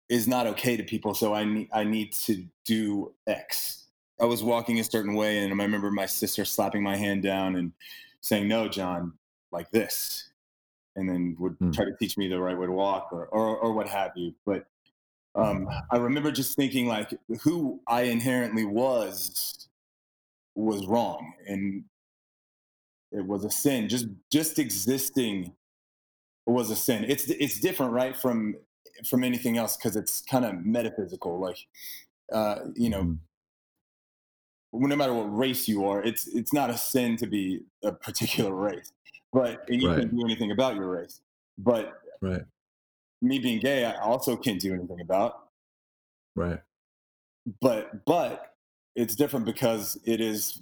is 0.09 0.27
not 0.27 0.47
okay 0.47 0.77
to 0.77 0.83
people. 0.83 1.13
So 1.13 1.33
I 1.33 1.43
need 1.43 1.69
I 1.71 1.83
need 1.83 2.13
to 2.13 2.45
do 2.65 3.13
X. 3.27 3.85
I 4.19 4.25
was 4.25 4.43
walking 4.43 4.79
a 4.79 4.83
certain 4.83 5.13
way, 5.13 5.39
and 5.39 5.53
I 5.61 5.63
remember 5.63 5.91
my 5.91 6.05
sister 6.05 6.45
slapping 6.45 6.81
my 6.83 6.95
hand 6.95 7.23
down 7.23 7.55
and 7.57 7.73
saying, 8.21 8.47
"No, 8.47 8.67
John, 8.67 9.13
like 9.51 9.69
this." 9.71 10.29
and 10.95 11.09
then 11.09 11.35
would 11.39 11.57
mm. 11.59 11.73
try 11.73 11.85
to 11.85 11.95
teach 11.99 12.17
me 12.17 12.27
the 12.27 12.39
right 12.39 12.57
way 12.57 12.65
to 12.65 12.71
walk 12.71 13.09
or, 13.11 13.25
or, 13.27 13.57
or 13.57 13.73
what 13.73 13.87
have 13.87 14.11
you. 14.15 14.33
But 14.45 14.65
um, 15.35 15.67
I 15.91 15.97
remember 15.97 16.31
just 16.31 16.55
thinking 16.55 16.87
like 16.87 17.13
who 17.41 17.79
I 17.87 18.03
inherently 18.03 18.65
was 18.65 19.67
was 20.55 20.85
wrong 20.85 21.33
and 21.47 21.83
it 23.11 23.25
was 23.25 23.43
a 23.43 23.51
sin. 23.51 23.89
Just 23.89 24.07
just 24.31 24.59
existing 24.59 25.53
was 26.45 26.69
a 26.71 26.75
sin. 26.75 27.05
It's 27.07 27.29
it's 27.29 27.59
different, 27.59 27.91
right, 27.91 28.15
from 28.15 28.55
from 29.05 29.23
anything 29.23 29.57
else 29.57 29.75
because 29.75 29.95
it's 29.95 30.21
kind 30.21 30.45
of 30.45 30.65
metaphysical. 30.65 31.39
Like 31.39 31.57
uh, 32.31 32.59
you 32.75 32.89
know, 32.89 33.03
mm. 33.03 33.17
no 34.73 34.95
matter 34.95 35.13
what 35.13 35.35
race 35.35 35.67
you 35.67 35.85
are, 35.85 36.03
it's 36.03 36.27
it's 36.27 36.53
not 36.53 36.69
a 36.69 36.77
sin 36.77 37.17
to 37.17 37.27
be 37.27 37.61
a 37.83 37.91
particular 37.91 38.53
race 38.53 38.91
but 39.35 39.69
and 39.69 39.81
you 39.81 39.89
right. 39.89 39.99
can't 39.99 40.15
do 40.15 40.23
anything 40.23 40.51
about 40.51 40.75
your 40.75 40.87
race. 40.87 41.19
But 41.57 41.99
right. 42.21 42.41
Me 43.25 43.39
being 43.39 43.59
gay, 43.59 43.85
I 43.85 43.99
also 44.01 44.35
can't 44.35 44.59
do 44.59 44.73
anything 44.73 45.01
about. 45.01 45.47
Right. 46.35 46.61
But 47.61 48.05
but 48.05 48.53
it's 48.95 49.15
different 49.15 49.45
because 49.45 49.99
it 50.05 50.21
is 50.21 50.61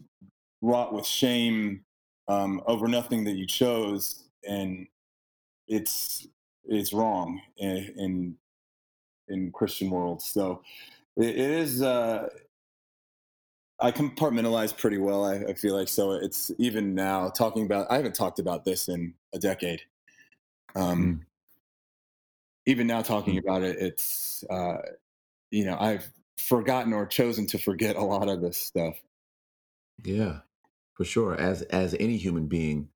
wrought 0.61 0.93
with 0.93 1.05
shame 1.05 1.83
um, 2.27 2.61
over 2.65 2.87
nothing 2.87 3.23
that 3.25 3.33
you 3.33 3.45
chose, 3.45 4.23
and 4.47 4.87
it's 5.67 6.27
it's 6.65 6.93
wrong 6.93 7.41
in 7.57 7.93
in, 7.97 8.35
in 9.27 9.51
Christian 9.51 9.89
world. 9.89 10.21
So 10.21 10.61
it, 11.17 11.29
it 11.29 11.37
is 11.37 11.81
uh, 11.81 12.29
I 13.79 13.91
compartmentalize 13.91 14.75
pretty 14.77 14.97
well. 14.97 15.25
I, 15.25 15.35
I, 15.49 15.53
feel 15.53 15.75
like 15.75 15.89
so. 15.89 16.11
It's 16.11 16.51
even 16.57 16.95
now 16.95 17.29
talking 17.29 17.65
about. 17.65 17.91
I 17.91 17.97
haven't 17.97 18.15
talked 18.15 18.39
about 18.39 18.63
this 18.65 18.87
in 18.87 19.13
a 19.33 19.39
decade. 19.39 19.81
Um, 20.75 21.03
mm. 21.03 21.25
Even 22.65 22.87
now 22.87 23.01
talking 23.01 23.35
mm. 23.35 23.43
about 23.43 23.63
it, 23.63 23.77
it's 23.79 24.43
uh, 24.49 24.77
you 25.51 25.65
know 25.65 25.77
I've 25.79 26.09
forgotten 26.37 26.93
or 26.93 27.05
chosen 27.05 27.47
to 27.47 27.57
forget 27.57 27.95
a 27.95 28.03
lot 28.03 28.29
of 28.29 28.41
this 28.41 28.57
stuff. 28.57 29.01
Yeah, 30.03 30.39
for 30.93 31.05
sure. 31.05 31.35
As 31.35 31.61
as 31.63 31.95
any 31.99 32.17
human 32.17 32.47
being 32.47 32.89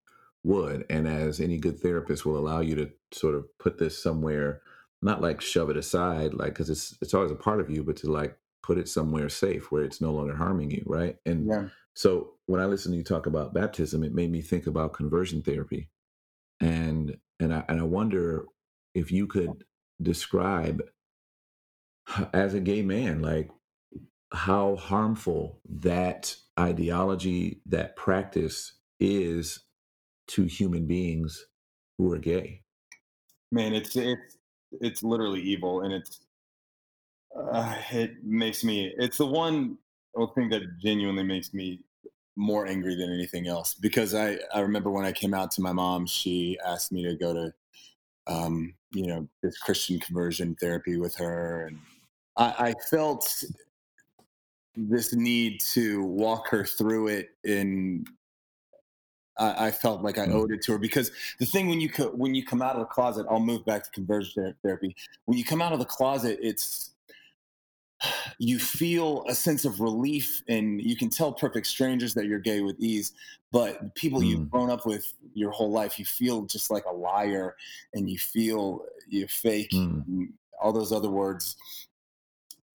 would, 0.43 0.86
and 0.89 1.07
as 1.07 1.39
any 1.39 1.57
good 1.57 1.79
therapist 1.79 2.25
will 2.25 2.38
allow 2.38 2.62
you 2.62 2.75
to 2.75 2.89
sort 3.12 3.36
of 3.36 3.45
put 3.57 3.77
this 3.77 4.01
somewhere, 4.01 4.62
not 5.01 5.21
like 5.21 5.41
shove 5.41 5.69
it 5.69 5.77
aside, 5.77 6.33
like 6.33 6.50
because 6.50 6.69
it's 6.69 6.97
it's 7.01 7.13
always 7.13 7.31
a 7.31 7.36
part 7.36 7.59
of 7.59 7.69
you, 7.69 7.83
but 7.83 7.97
to 7.97 8.12
like 8.12 8.38
put 8.63 8.77
it 8.77 8.89
somewhere 8.89 9.29
safe 9.29 9.71
where 9.71 9.83
it's 9.83 10.01
no 10.01 10.12
longer 10.12 10.36
harming 10.36 10.71
you, 10.71 10.83
right? 10.86 11.17
And 11.25 11.47
yeah. 11.47 11.67
so 11.93 12.33
when 12.47 12.59
I 12.59 12.65
listen 12.65 12.91
to 12.91 12.97
you 12.97 13.03
talk 13.03 13.25
about 13.25 13.53
baptism, 13.53 14.03
it 14.03 14.13
made 14.13 14.31
me 14.31 14.41
think 14.41 14.67
about 14.67 14.93
conversion 14.93 15.41
therapy, 15.41 15.89
and 16.59 17.17
and 17.39 17.53
I 17.53 17.63
and 17.69 17.79
I 17.79 17.83
wonder 17.83 18.45
if 18.94 19.12
you 19.12 19.27
could 19.27 19.63
describe 20.01 20.82
as 22.34 22.53
a 22.53 22.60
gay 22.60 22.82
man, 22.82 23.22
like 23.22 23.50
how 24.32 24.75
harmful 24.75 25.60
that 25.70 26.36
ideology, 26.60 27.62
that 27.65 27.96
practice 27.96 28.74
is 29.00 29.60
to 30.27 30.44
human 30.44 30.86
beings 30.86 31.46
who 31.98 32.12
are 32.12 32.17
gay. 32.17 32.62
Man, 33.51 33.74
it's 33.74 33.96
it's 33.96 34.38
it's 34.82 35.03
literally 35.03 35.41
evil, 35.41 35.82
and 35.82 35.94
it's 35.94 36.20
uh, 37.36 37.75
it 37.91 38.24
makes 38.24 38.63
me. 38.63 38.94
It's 38.98 39.17
the 39.17 39.25
one 39.25 39.77
thing 40.36 40.50
that 40.50 40.63
genuinely 40.79 41.24
makes 41.24 41.53
me 41.53 41.79
more 42.36 42.67
angry 42.67 42.96
than 42.96 43.12
anything 43.12 43.48
else 43.48 43.74
because 43.74 44.13
I 44.13 44.38
I 44.53 44.60
remember 44.60 44.91
when 44.91 45.06
I 45.06 45.12
came 45.12 45.34
out 45.34 45.51
to 45.51 45.62
my 45.62 45.72
mom, 45.72 46.06
she 46.06 46.58
asked 46.65 46.91
me 46.91 47.03
to 47.03 47.15
go 47.15 47.34
to 47.34 47.53
um, 48.27 48.74
you 48.91 49.07
know 49.07 49.27
this 49.41 49.57
Christian 49.57 50.00
conversion 50.00 50.55
therapy 50.60 50.98
with 50.98 51.15
her, 51.15 51.67
and 51.67 51.79
I, 52.36 52.69
I 52.69 52.74
felt 52.89 53.43
this 54.75 55.13
need 55.13 55.60
to 55.62 56.03
walk 56.03 56.48
her 56.50 56.63
through 56.63 57.07
it 57.07 57.29
in 57.43 58.05
I, 59.39 59.72
felt 59.72 60.01
like 60.01 60.17
I 60.17 60.27
mm. 60.27 60.34
owed 60.34 60.51
it 60.51 60.62
to 60.63 60.74
her 60.74 60.77
because 60.77 61.12
the 61.39 61.46
thing 61.46 61.67
when 61.67 61.79
you 61.79 61.89
co- 61.89 62.12
when 62.12 62.34
you 62.34 62.43
come 62.43 62.62
out 62.62 62.75
of 62.75 62.79
the 62.79 62.86
closet, 62.86 63.25
I'll 63.29 63.39
move 63.39 63.65
back 63.65 63.84
to 63.84 63.91
conversion 63.91 64.53
therapy. 64.63 64.96
When 65.25 65.38
you 65.38 65.43
come 65.43 65.62
out 65.62 65.74
of 65.74 65.79
the 65.79 65.86
closet, 65.86 66.39
it's 66.41 66.91
you 68.37 68.59
feel 68.59 69.25
a 69.27 69.33
sense 69.33 69.65
of 69.65 69.79
relief 69.79 70.43
and 70.47 70.81
you 70.81 70.95
can 70.95 71.09
tell 71.09 71.31
perfect 71.31 71.67
strangers 71.67 72.13
that 72.13 72.25
you're 72.25 72.39
gay 72.39 72.61
with 72.61 72.75
ease 72.79 73.13
but 73.51 73.93
people 73.95 74.19
mm. 74.19 74.27
you've 74.27 74.51
grown 74.51 74.69
up 74.69 74.85
with 74.85 75.13
your 75.33 75.51
whole 75.51 75.71
life 75.71 75.97
you 75.97 76.05
feel 76.05 76.43
just 76.43 76.69
like 76.69 76.85
a 76.85 76.93
liar 76.93 77.55
and 77.93 78.09
you 78.09 78.17
feel 78.17 78.83
you're 79.07 79.27
fake 79.27 79.71
mm. 79.71 80.27
all 80.61 80.71
those 80.71 80.91
other 80.91 81.09
words 81.09 81.57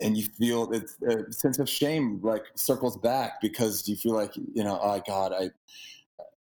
and 0.00 0.16
you 0.16 0.24
feel 0.24 0.72
it's 0.72 0.96
a 1.02 1.32
sense 1.32 1.58
of 1.58 1.68
shame 1.68 2.20
like 2.22 2.44
circles 2.56 2.96
back 2.96 3.40
because 3.40 3.88
you 3.88 3.96
feel 3.96 4.14
like 4.14 4.34
you 4.36 4.64
know 4.64 4.78
oh 4.82 5.00
god 5.06 5.32
i 5.32 5.48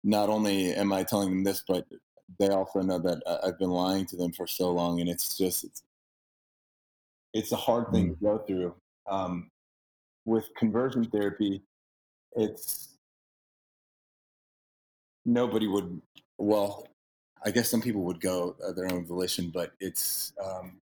not 0.02 0.28
only 0.28 0.74
am 0.74 0.92
i 0.92 1.02
telling 1.02 1.30
them 1.30 1.44
this 1.44 1.62
but 1.66 1.86
they 2.40 2.48
also 2.48 2.80
know 2.80 2.98
that 2.98 3.22
i've 3.44 3.58
been 3.58 3.70
lying 3.70 4.04
to 4.04 4.16
them 4.16 4.32
for 4.32 4.46
so 4.46 4.70
long 4.70 5.00
and 5.00 5.08
it's 5.08 5.36
just 5.36 5.62
it's 5.64 5.82
it's 7.34 7.52
a 7.52 7.56
hard 7.56 7.90
thing 7.92 8.10
mm. 8.10 8.18
to 8.18 8.24
go 8.24 8.38
through. 8.38 8.74
Um, 9.06 9.50
with 10.24 10.48
conversion 10.56 11.04
therapy, 11.04 11.62
it's 12.34 12.94
nobody 15.24 15.66
would 15.66 16.00
well 16.38 16.86
i 17.44 17.50
guess 17.50 17.70
some 17.70 17.80
people 17.80 18.02
would 18.02 18.20
go 18.20 18.56
their 18.76 18.92
own 18.92 19.06
volition 19.06 19.50
but 19.52 19.72
it's 19.80 20.32
um, 20.42 20.78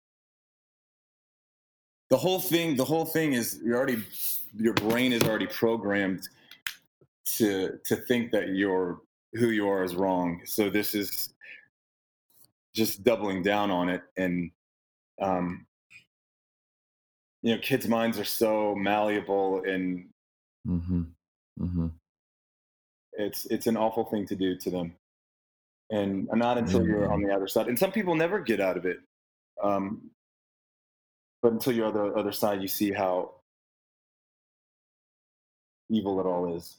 the 2.09 2.17
whole 2.17 2.39
thing 2.39 2.75
the 2.75 2.85
whole 2.85 3.05
thing 3.05 3.33
is 3.33 3.59
you're 3.63 3.77
already 3.77 4.03
your 4.55 4.73
brain 4.73 5.11
is 5.11 5.23
already 5.23 5.47
programmed 5.47 6.27
to 7.25 7.79
to 7.83 7.95
think 7.95 8.31
that 8.31 8.49
you're 8.49 9.01
who 9.33 9.49
you 9.49 9.67
are 9.67 9.83
is 9.83 9.95
wrong 9.95 10.41
so 10.45 10.69
this 10.69 10.93
is 10.93 11.33
just 12.73 13.03
doubling 13.03 13.41
down 13.41 13.71
on 13.71 13.89
it 13.89 14.03
and 14.17 14.51
um 15.21 15.65
you 17.47 17.55
know 17.55 17.61
kids 17.61 17.87
minds 17.87 18.19
are 18.19 18.25
so 18.25 18.75
malleable 18.75 19.63
and 19.63 20.07
mm-hmm. 20.67 21.03
Mm-hmm. 21.59 21.87
it's 23.13 23.45
it's 23.45 23.67
an 23.67 23.77
awful 23.77 24.05
thing 24.05 24.25
to 24.27 24.35
do 24.35 24.57
to 24.57 24.69
them 24.69 24.93
and 25.89 26.27
not 26.33 26.57
until 26.57 26.81
mm-hmm. 26.81 26.89
you're 26.89 27.11
on 27.11 27.21
the 27.21 27.33
other 27.33 27.47
side 27.47 27.67
and 27.67 27.79
some 27.79 27.91
people 27.91 28.15
never 28.15 28.39
get 28.39 28.59
out 28.59 28.77
of 28.77 28.85
it 28.85 28.99
um 29.63 30.09
but 31.41 31.51
until 31.51 31.73
you're 31.73 31.87
on 31.87 31.93
the 31.93 32.19
other 32.19 32.31
side, 32.31 32.61
you 32.61 32.67
see 32.67 32.91
how 32.91 33.35
evil 35.89 36.19
it 36.19 36.25
all 36.25 36.55
is. 36.55 36.75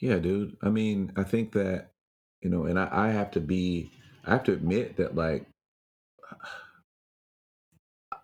Yeah, 0.00 0.16
dude. 0.16 0.56
I 0.62 0.70
mean, 0.70 1.12
I 1.16 1.22
think 1.22 1.52
that, 1.52 1.88
you 2.42 2.50
know, 2.50 2.64
and 2.66 2.78
I, 2.78 2.88
I 2.90 3.08
have 3.08 3.30
to 3.32 3.40
be, 3.40 3.90
I 4.24 4.30
have 4.30 4.44
to 4.44 4.52
admit 4.52 4.96
that, 4.96 5.14
like, 5.14 5.46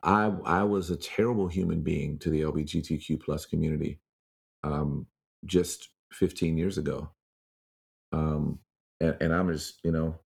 I 0.02 0.32
I 0.44 0.64
was 0.64 0.90
a 0.90 0.96
terrible 0.96 1.48
human 1.48 1.82
being 1.82 2.18
to 2.20 2.30
the 2.30 2.42
LGBTQ 2.42 3.20
plus 3.22 3.46
community, 3.46 4.00
um, 4.64 5.06
just 5.46 5.90
15 6.12 6.58
years 6.58 6.78
ago. 6.78 7.10
Um, 8.12 8.60
and, 9.00 9.16
and 9.20 9.34
I'm 9.34 9.52
just, 9.52 9.80
you 9.84 9.92
know, 9.92 10.16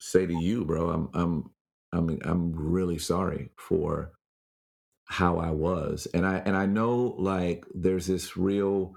say 0.00 0.26
to 0.26 0.34
you, 0.34 0.64
bro, 0.64 0.90
I'm 0.90 1.10
I'm 1.14 1.50
I 1.92 2.00
mean, 2.00 2.20
I'm 2.24 2.52
really 2.54 2.98
sorry 2.98 3.50
for 3.56 4.12
how 5.06 5.38
I 5.38 5.50
was. 5.50 6.06
And 6.14 6.26
I 6.26 6.38
and 6.38 6.56
I 6.56 6.66
know 6.66 7.14
like 7.18 7.64
there's 7.74 8.06
this 8.06 8.36
real, 8.36 8.94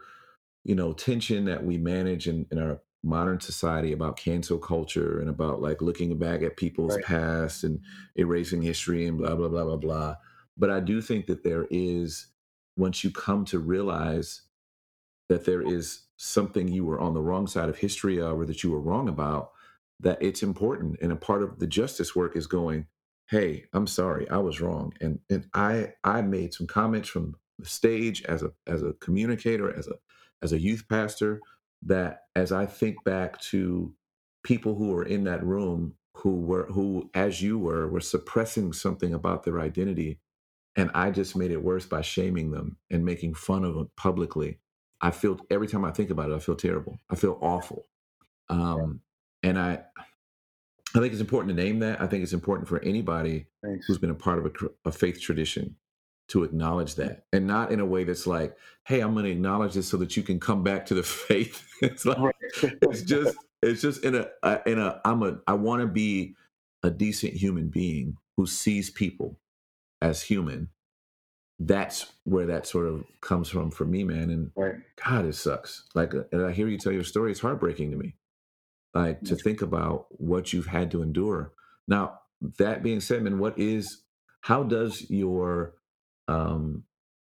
you 0.65 0.75
know, 0.75 0.93
tension 0.93 1.45
that 1.45 1.63
we 1.65 1.77
manage 1.77 2.27
in, 2.27 2.47
in 2.51 2.59
our 2.59 2.81
modern 3.03 3.39
society 3.39 3.93
about 3.93 4.17
cancel 4.17 4.57
culture 4.57 5.19
and 5.19 5.29
about 5.29 5.61
like 5.61 5.81
looking 5.81 6.17
back 6.17 6.41
at 6.41 6.57
people's 6.57 6.95
right. 6.95 7.05
past 7.05 7.63
and 7.63 7.79
erasing 8.15 8.61
history 8.61 9.05
and 9.07 9.17
blah 9.17 9.35
blah 9.35 9.47
blah 9.47 9.63
blah 9.63 9.77
blah. 9.77 10.15
But 10.57 10.69
I 10.69 10.79
do 10.79 11.01
think 11.01 11.27
that 11.27 11.43
there 11.43 11.67
is 11.69 12.27
once 12.77 13.03
you 13.03 13.11
come 13.11 13.45
to 13.45 13.59
realize 13.59 14.41
that 15.29 15.45
there 15.45 15.61
is 15.61 16.01
something 16.17 16.67
you 16.67 16.83
were 16.83 16.99
on 16.99 17.13
the 17.13 17.21
wrong 17.21 17.47
side 17.47 17.69
of 17.69 17.77
history 17.77 18.19
of 18.19 18.39
or 18.39 18.45
that 18.45 18.63
you 18.63 18.71
were 18.71 18.81
wrong 18.81 19.07
about, 19.07 19.51
that 19.99 20.21
it's 20.21 20.43
important 20.43 20.97
and 21.01 21.11
a 21.11 21.15
part 21.15 21.43
of 21.43 21.59
the 21.59 21.67
justice 21.67 22.15
work 22.15 22.35
is 22.35 22.47
going 22.47 22.85
hey 23.29 23.65
i'm 23.73 23.87
sorry 23.87 24.27
i 24.29 24.37
was 24.37 24.61
wrong 24.61 24.93
and 25.01 25.19
and 25.29 25.45
i 25.53 25.91
i 26.03 26.21
made 26.21 26.53
some 26.53 26.67
comments 26.67 27.09
from 27.09 27.35
the 27.57 27.65
stage 27.65 28.23
as 28.23 28.41
a 28.41 28.51
as 28.65 28.81
a 28.81 28.93
communicator 28.93 29.75
as 29.77 29.87
a 29.87 29.93
as 30.41 30.53
a 30.53 30.59
youth 30.59 30.85
pastor 30.89 31.39
that 31.83 32.23
as 32.35 32.51
i 32.51 32.65
think 32.65 33.03
back 33.03 33.39
to 33.41 33.93
people 34.43 34.75
who 34.75 34.89
were 34.89 35.03
in 35.03 35.23
that 35.23 35.43
room 35.43 35.93
who 36.15 36.35
were 36.41 36.65
who 36.65 37.09
as 37.13 37.41
you 37.41 37.57
were 37.57 37.87
were 37.87 38.01
suppressing 38.01 38.73
something 38.73 39.13
about 39.13 39.43
their 39.43 39.59
identity 39.59 40.19
and 40.75 40.91
i 40.93 41.09
just 41.09 41.35
made 41.35 41.51
it 41.51 41.63
worse 41.63 41.85
by 41.85 42.01
shaming 42.01 42.51
them 42.51 42.77
and 42.89 43.05
making 43.05 43.33
fun 43.33 43.63
of 43.63 43.75
them 43.75 43.89
publicly 43.95 44.59
i 45.01 45.11
feel 45.11 45.39
every 45.49 45.67
time 45.67 45.85
i 45.85 45.91
think 45.91 46.09
about 46.09 46.29
it 46.29 46.35
i 46.35 46.39
feel 46.39 46.55
terrible 46.55 46.99
i 47.09 47.15
feel 47.15 47.37
awful 47.41 47.85
um, 48.49 49.01
and 49.43 49.59
I, 49.59 49.83
I 50.95 50.99
think 50.99 51.11
it's 51.11 51.21
important 51.21 51.55
to 51.55 51.63
name 51.63 51.79
that. 51.79 52.01
I 52.01 52.07
think 52.07 52.23
it's 52.23 52.33
important 52.33 52.67
for 52.67 52.79
anybody 52.83 53.47
Thanks. 53.63 53.85
who's 53.85 53.97
been 53.97 54.09
a 54.09 54.15
part 54.15 54.39
of 54.39 54.45
a, 54.45 54.89
a, 54.89 54.91
faith 54.91 55.21
tradition 55.21 55.75
to 56.29 56.43
acknowledge 56.43 56.95
that, 56.95 57.25
and 57.33 57.47
not 57.47 57.71
in 57.71 57.79
a 57.79 57.85
way 57.85 58.03
that's 58.03 58.27
like, 58.27 58.57
"Hey, 58.85 59.01
I'm 59.01 59.13
going 59.13 59.25
to 59.25 59.31
acknowledge 59.31 59.73
this 59.73 59.87
so 59.87 59.97
that 59.97 60.15
you 60.17 60.23
can 60.23 60.39
come 60.39 60.63
back 60.63 60.85
to 60.87 60.93
the 60.93 61.03
faith." 61.03 61.67
it's 61.81 62.05
like 62.05 62.17
right. 62.17 62.35
it's 62.63 63.01
just 63.01 63.35
it's 63.61 63.81
just 63.81 64.03
in 64.03 64.15
a 64.15 64.61
in 64.65 64.79
a 64.79 65.01
I'm 65.05 65.23
a 65.23 65.39
I 65.47 65.53
want 65.53 65.81
to 65.81 65.87
be 65.87 66.35
a 66.83 66.89
decent 66.89 67.33
human 67.33 67.67
being 67.67 68.17
who 68.37 68.47
sees 68.47 68.89
people 68.89 69.39
as 70.01 70.21
human. 70.21 70.69
That's 71.61 72.13
where 72.23 72.45
that 72.45 72.65
sort 72.65 72.87
of 72.87 73.03
comes 73.19 73.49
from 73.49 73.69
for 73.69 73.83
me, 73.83 74.05
man. 74.05 74.29
And 74.29 74.51
right. 74.55 74.75
God, 75.05 75.25
it 75.25 75.35
sucks. 75.35 75.83
Like, 75.93 76.15
uh, 76.15 76.23
and 76.31 76.45
I 76.45 76.53
hear 76.53 76.69
you 76.69 76.77
tell 76.77 76.93
your 76.93 77.03
story. 77.03 77.31
It's 77.31 77.41
heartbreaking 77.41 77.91
to 77.91 77.97
me 77.97 78.15
like 78.93 79.21
to 79.21 79.35
think 79.35 79.61
about 79.61 80.07
what 80.09 80.51
you've 80.51 80.65
had 80.65 80.91
to 80.91 81.01
endure. 81.01 81.53
Now, 81.87 82.19
that 82.57 82.83
being 82.83 83.01
said, 83.01 83.23
man, 83.23 83.39
what 83.39 83.57
is 83.57 84.03
how 84.41 84.63
does 84.63 85.09
your 85.09 85.73
um, 86.29 86.83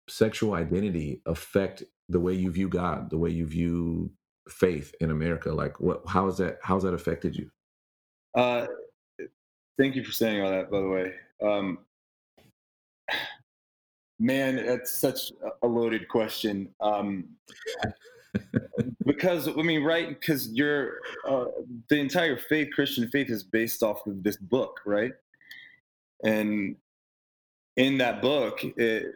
sexual 0.08 0.54
identity 0.54 1.22
affect 1.26 1.84
the 2.08 2.20
way 2.20 2.34
you 2.34 2.50
view 2.50 2.68
God, 2.68 3.10
the 3.10 3.18
way 3.18 3.30
you 3.30 3.46
view 3.46 4.10
faith 4.48 4.94
in 5.00 5.10
America? 5.10 5.52
Like, 5.52 5.80
what? 5.80 6.02
How 6.06 6.26
has 6.26 6.38
that? 6.38 6.58
How's 6.62 6.82
that 6.82 6.94
affected 6.94 7.36
you? 7.36 7.50
Uh, 8.34 8.66
thank 9.78 9.94
you 9.94 10.04
for 10.04 10.12
saying 10.12 10.42
all 10.42 10.50
that. 10.50 10.70
By 10.70 10.80
the 10.80 10.88
way, 10.88 11.12
um, 11.42 11.78
man, 14.18 14.56
that's 14.66 14.90
such 14.90 15.32
a 15.62 15.66
loaded 15.66 16.08
question. 16.08 16.68
Um, 16.80 17.28
because 19.06 19.48
I 19.48 19.62
mean, 19.62 19.84
right? 19.84 20.08
Because 20.08 20.48
you're 20.48 20.94
uh, 21.26 21.46
the 21.88 21.98
entire 21.98 22.36
faith, 22.36 22.68
Christian 22.74 23.08
faith, 23.10 23.30
is 23.30 23.42
based 23.44 23.82
off 23.82 24.06
of 24.06 24.22
this 24.22 24.36
book, 24.36 24.80
right? 24.84 25.12
And 26.24 26.76
in 27.78 27.96
that 27.98 28.20
book, 28.20 28.62
it 28.62 29.06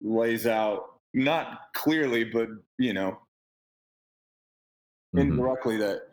lays 0.00 0.46
out 0.46 1.00
not 1.12 1.72
clearly, 1.74 2.24
but 2.24 2.48
you 2.78 2.94
know, 2.94 3.18
mm-hmm. 5.14 5.18
indirectly 5.18 5.76
that 5.76 6.08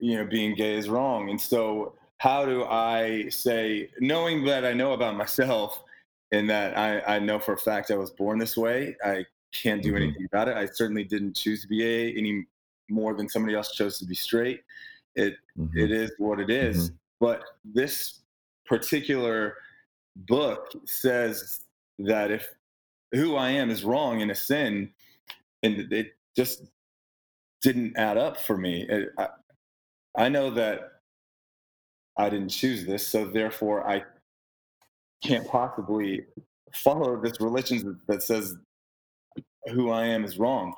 you 0.00 0.16
know 0.16 0.24
being 0.24 0.54
gay 0.54 0.76
is 0.76 0.88
wrong. 0.88 1.28
And 1.28 1.40
so, 1.40 1.94
how 2.16 2.46
do 2.46 2.64
I 2.64 3.28
say, 3.28 3.90
knowing 4.00 4.44
that 4.46 4.64
I 4.64 4.72
know 4.72 4.94
about 4.94 5.16
myself? 5.24 5.84
and 6.32 6.48
that 6.50 6.76
I, 6.76 7.16
I 7.16 7.18
know 7.18 7.38
for 7.38 7.54
a 7.54 7.58
fact 7.58 7.90
I 7.90 7.96
was 7.96 8.10
born 8.10 8.38
this 8.38 8.56
way. 8.56 8.96
I 9.04 9.24
can't 9.52 9.82
do 9.82 9.92
mm-hmm. 9.92 10.02
anything 10.02 10.26
about 10.26 10.48
it. 10.48 10.56
I 10.56 10.66
certainly 10.66 11.04
didn't 11.04 11.36
choose 11.36 11.62
to 11.62 11.68
be 11.68 11.78
gay 11.78 12.12
any 12.12 12.46
more 12.90 13.14
than 13.14 13.28
somebody 13.28 13.54
else 13.54 13.72
chose 13.72 13.98
to 13.98 14.04
be 14.04 14.14
straight. 14.14 14.60
It, 15.14 15.36
mm-hmm. 15.58 15.78
it 15.78 15.90
is 15.90 16.12
what 16.18 16.40
it 16.40 16.50
is. 16.50 16.90
Mm-hmm. 16.90 16.96
But 17.20 17.42
this 17.64 18.20
particular 18.66 19.54
book 20.26 20.72
says 20.84 21.60
that 21.98 22.30
if 22.30 22.48
who 23.12 23.36
I 23.36 23.50
am 23.50 23.70
is 23.70 23.84
wrong 23.84 24.22
and 24.22 24.30
a 24.30 24.34
sin, 24.34 24.90
and 25.62 25.92
it 25.92 26.14
just 26.36 26.64
didn't 27.62 27.96
add 27.96 28.16
up 28.16 28.38
for 28.38 28.56
me. 28.56 28.86
It, 28.88 29.10
I, 29.18 29.28
I 30.16 30.28
know 30.28 30.50
that 30.50 31.00
I 32.16 32.28
didn't 32.28 32.50
choose 32.50 32.84
this, 32.84 33.06
so 33.06 33.24
therefore 33.24 33.88
I 33.88 34.04
can't 35.22 35.46
possibly 35.48 36.24
follow 36.74 37.20
this 37.20 37.40
religion 37.40 38.00
that 38.08 38.22
says 38.22 38.56
who 39.72 39.90
I 39.90 40.06
am 40.06 40.24
is 40.24 40.38
wrong. 40.38 40.74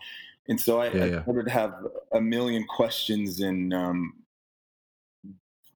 And 0.48 0.60
so 0.60 0.80
I, 0.80 0.90
yeah, 0.90 1.18
I 1.18 1.22
started 1.22 1.44
to 1.46 1.50
have 1.50 1.74
a 2.12 2.20
million 2.20 2.64
questions. 2.64 3.40
And 3.40 3.72
um, 3.72 4.14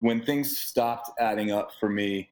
when 0.00 0.24
things 0.24 0.59
stopped 0.59 1.11
adding 1.18 1.53
up 1.53 1.70
for 1.79 1.88
me, 1.88 2.31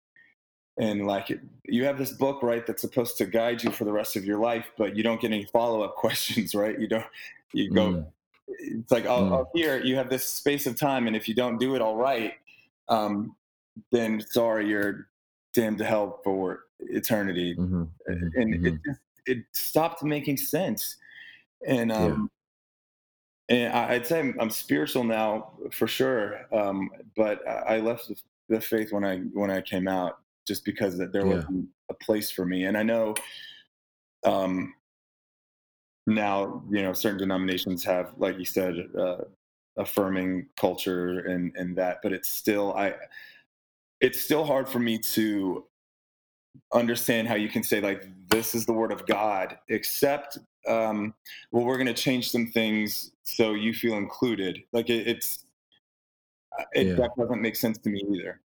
and 0.78 1.06
like 1.06 1.30
it, 1.30 1.40
you 1.64 1.84
have 1.84 1.98
this 1.98 2.12
book, 2.12 2.42
right, 2.42 2.66
that's 2.66 2.82
supposed 2.82 3.16
to 3.18 3.26
guide 3.26 3.62
you 3.62 3.70
for 3.70 3.84
the 3.84 3.92
rest 3.92 4.16
of 4.16 4.24
your 4.24 4.38
life, 4.38 4.66
but 4.76 4.96
you 4.96 5.02
don't 5.02 5.20
get 5.20 5.32
any 5.32 5.44
follow 5.44 5.82
up 5.82 5.96
questions, 5.96 6.54
right? 6.54 6.78
You 6.78 6.88
don't, 6.88 7.06
you 7.52 7.70
go, 7.70 7.86
mm. 7.88 8.06
it's 8.48 8.90
like, 8.90 9.06
oh, 9.06 9.22
mm. 9.22 9.32
oh, 9.32 9.50
here, 9.54 9.82
you 9.82 9.96
have 9.96 10.08
this 10.08 10.26
space 10.26 10.66
of 10.66 10.78
time. 10.78 11.06
And 11.06 11.14
if 11.14 11.28
you 11.28 11.34
don't 11.34 11.58
do 11.58 11.74
it 11.74 11.82
all 11.82 11.96
right, 11.96 12.34
um, 12.88 13.36
then 13.90 14.20
sorry, 14.30 14.68
you're 14.68 15.08
damned 15.54 15.78
to 15.78 15.84
hell 15.84 16.20
for 16.24 16.64
eternity. 16.80 17.54
Mm-hmm. 17.54 17.82
And 18.06 18.32
mm-hmm. 18.34 18.66
it 18.66 18.80
just 18.84 19.00
it 19.26 19.44
stopped 19.52 20.02
making 20.02 20.36
sense. 20.36 20.96
And 21.66 21.92
um, 21.92 22.30
yeah. 23.48 23.56
and 23.56 23.72
I, 23.74 23.92
would 23.92 24.06
say 24.06 24.18
I'm, 24.18 24.36
I'm, 24.40 24.50
spiritual 24.50 25.04
now 25.04 25.52
for 25.70 25.86
sure. 25.86 26.46
Um, 26.52 26.90
but 27.16 27.46
I 27.46 27.78
left 27.78 28.08
the, 28.08 28.16
the, 28.48 28.60
faith 28.60 28.92
when 28.92 29.04
I 29.04 29.18
when 29.18 29.50
I 29.50 29.60
came 29.60 29.86
out 29.86 30.18
just 30.46 30.64
because 30.64 30.96
that 30.98 31.12
there 31.12 31.26
yeah. 31.26 31.34
wasn't 31.34 31.68
a 31.90 31.94
place 31.94 32.30
for 32.30 32.44
me. 32.44 32.64
And 32.64 32.76
I 32.76 32.82
know 32.82 33.14
um, 34.24 34.74
now 36.06 36.62
you 36.70 36.82
know 36.82 36.92
certain 36.92 37.18
denominations 37.18 37.84
have, 37.84 38.12
like 38.18 38.38
you 38.38 38.44
said, 38.44 38.88
uh, 38.98 39.18
affirming 39.76 40.46
culture 40.56 41.20
and 41.20 41.54
and 41.56 41.76
that, 41.76 41.98
but 42.02 42.12
it's 42.12 42.28
still 42.28 42.74
I. 42.74 42.94
It's 44.00 44.20
still 44.20 44.44
hard 44.44 44.68
for 44.68 44.80
me 44.80 44.98
to 44.98 45.64
understand 46.72 47.28
how 47.28 47.36
you 47.36 47.48
can 47.48 47.62
say 47.62 47.80
like 47.80 48.08
this 48.28 48.54
is 48.54 48.66
the 48.66 48.72
word 48.72 48.90
of 48.90 49.06
God, 49.06 49.58
except 49.68 50.38
um, 50.66 51.14
well, 51.50 51.64
we're 51.64 51.76
going 51.76 51.86
to 51.86 51.94
change 51.94 52.30
some 52.30 52.46
things 52.48 53.12
so 53.22 53.54
you 53.54 53.74
feel 53.74 53.94
included. 53.94 54.62
Like 54.72 54.90
it, 54.90 55.06
it's, 55.06 55.44
uh, 56.58 56.64
it, 56.74 56.86
yeah. 56.88 56.94
that 56.94 57.10
doesn't 57.18 57.40
make 57.40 57.56
sense 57.56 57.78
to 57.78 57.90
me 57.90 58.02
either. 58.12 58.40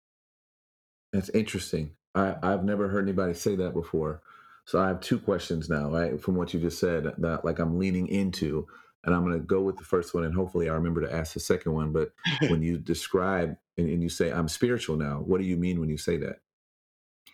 That's 1.14 1.28
interesting. 1.28 1.92
I, 2.16 2.34
I've 2.42 2.64
never 2.64 2.88
heard 2.88 3.04
anybody 3.04 3.34
say 3.34 3.54
that 3.54 3.72
before. 3.72 4.20
So 4.64 4.80
I 4.80 4.88
have 4.88 5.00
two 5.00 5.18
questions 5.18 5.70
now, 5.70 5.88
right? 5.88 6.20
From 6.20 6.34
what 6.34 6.52
you 6.52 6.58
just 6.58 6.80
said, 6.80 7.12
that 7.18 7.44
like 7.44 7.60
I'm 7.60 7.78
leaning 7.78 8.08
into, 8.08 8.66
and 9.04 9.14
I'm 9.14 9.24
going 9.24 9.38
to 9.38 9.46
go 9.46 9.60
with 9.60 9.76
the 9.76 9.84
first 9.84 10.12
one, 10.12 10.24
and 10.24 10.34
hopefully 10.34 10.68
I 10.68 10.74
remember 10.74 11.00
to 11.02 11.14
ask 11.14 11.32
the 11.32 11.40
second 11.40 11.72
one. 11.72 11.92
But 11.92 12.10
when 12.50 12.62
you 12.62 12.78
describe 12.78 13.56
and, 13.78 13.88
and, 13.88 14.02
you 14.02 14.08
say 14.08 14.32
I'm 14.32 14.48
spiritual 14.48 14.96
now, 14.96 15.22
what 15.24 15.40
do 15.40 15.46
you 15.46 15.56
mean 15.56 15.78
when 15.78 15.88
you 15.88 15.98
say 15.98 16.16
that? 16.16 16.40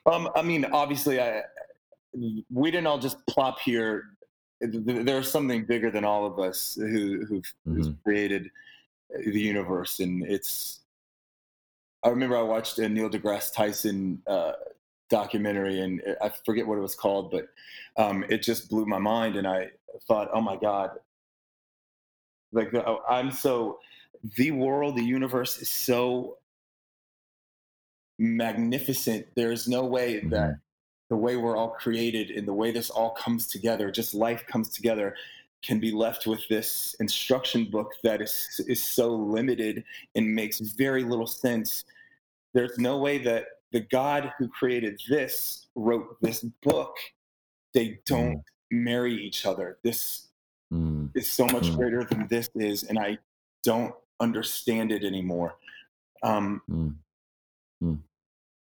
Um, 0.04 0.28
I 0.36 0.42
mean, 0.42 0.66
obviously, 0.66 1.18
I 1.18 1.42
we 2.52 2.70
didn't 2.70 2.86
all 2.86 2.98
just 2.98 3.24
plop 3.26 3.60
here. 3.60 4.10
There's 4.60 5.30
something 5.30 5.64
bigger 5.64 5.90
than 5.90 6.04
all 6.04 6.26
of 6.26 6.38
us 6.38 6.76
who 6.78 7.24
who've, 7.24 7.44
mm-hmm. 7.66 7.76
who's 7.76 7.90
created 8.04 8.50
the 9.10 9.40
universe, 9.40 10.00
and 10.00 10.22
it's. 10.24 10.80
I 12.02 12.08
remember 12.08 12.36
I 12.36 12.42
watched 12.42 12.78
a 12.78 12.88
Neil 12.88 13.10
deGrasse 13.10 13.52
Tyson 13.52 14.22
uh, 14.26 14.52
documentary, 15.10 15.80
and 15.80 16.02
I 16.22 16.30
forget 16.46 16.66
what 16.66 16.78
it 16.78 16.82
was 16.82 16.94
called, 16.94 17.30
but 17.30 17.48
um, 17.96 18.24
it 18.28 18.42
just 18.42 18.70
blew 18.70 18.86
my 18.86 18.98
mind, 18.98 19.36
and 19.36 19.46
I 19.46 19.70
thought, 20.08 20.30
oh 20.32 20.40
my 20.40 20.56
god, 20.56 20.90
like 22.52 22.72
oh, 22.74 23.00
I'm 23.08 23.30
so 23.30 23.78
the 24.36 24.50
world, 24.50 24.96
the 24.96 25.04
universe 25.04 25.58
is 25.58 25.68
so 25.68 26.38
magnificent. 28.18 29.26
There's 29.34 29.68
no 29.68 29.84
way 29.84 30.16
mm-hmm. 30.16 30.30
that 30.30 30.56
the 31.08 31.16
way 31.16 31.36
we're 31.36 31.56
all 31.56 31.70
created 31.70 32.30
and 32.30 32.46
the 32.46 32.54
way 32.54 32.70
this 32.70 32.88
all 32.88 33.10
comes 33.10 33.48
together, 33.48 33.90
just 33.90 34.14
life 34.14 34.46
comes 34.46 34.68
together, 34.68 35.16
can 35.62 35.78
be 35.78 35.92
left 35.92 36.26
with 36.26 36.46
this 36.48 36.94
instruction 37.00 37.64
book 37.64 37.92
that 38.02 38.22
is 38.22 38.60
is 38.66 38.82
so 38.82 39.14
limited 39.14 39.84
and 40.14 40.34
makes 40.34 40.60
very 40.60 41.04
little 41.04 41.26
sense. 41.26 41.84
There's 42.54 42.78
no 42.78 42.98
way 42.98 43.18
that 43.18 43.44
the 43.72 43.80
God 43.80 44.32
who 44.38 44.48
created 44.48 45.00
this 45.08 45.66
wrote 45.74 46.16
this 46.20 46.42
book. 46.62 46.94
They 47.72 48.00
don't 48.06 48.38
mm. 48.38 48.42
marry 48.70 49.14
each 49.14 49.46
other. 49.46 49.78
This 49.84 50.28
mm. 50.72 51.10
is 51.14 51.30
so 51.30 51.46
much 51.46 51.68
mm. 51.68 51.76
greater 51.76 52.04
than 52.04 52.26
this 52.28 52.50
is, 52.54 52.84
and 52.84 52.98
I 52.98 53.18
don't 53.62 53.94
understand 54.18 54.92
it 54.92 55.04
anymore. 55.04 55.54
Um, 56.22 56.62
mm. 56.68 56.94
Mm. 57.82 57.98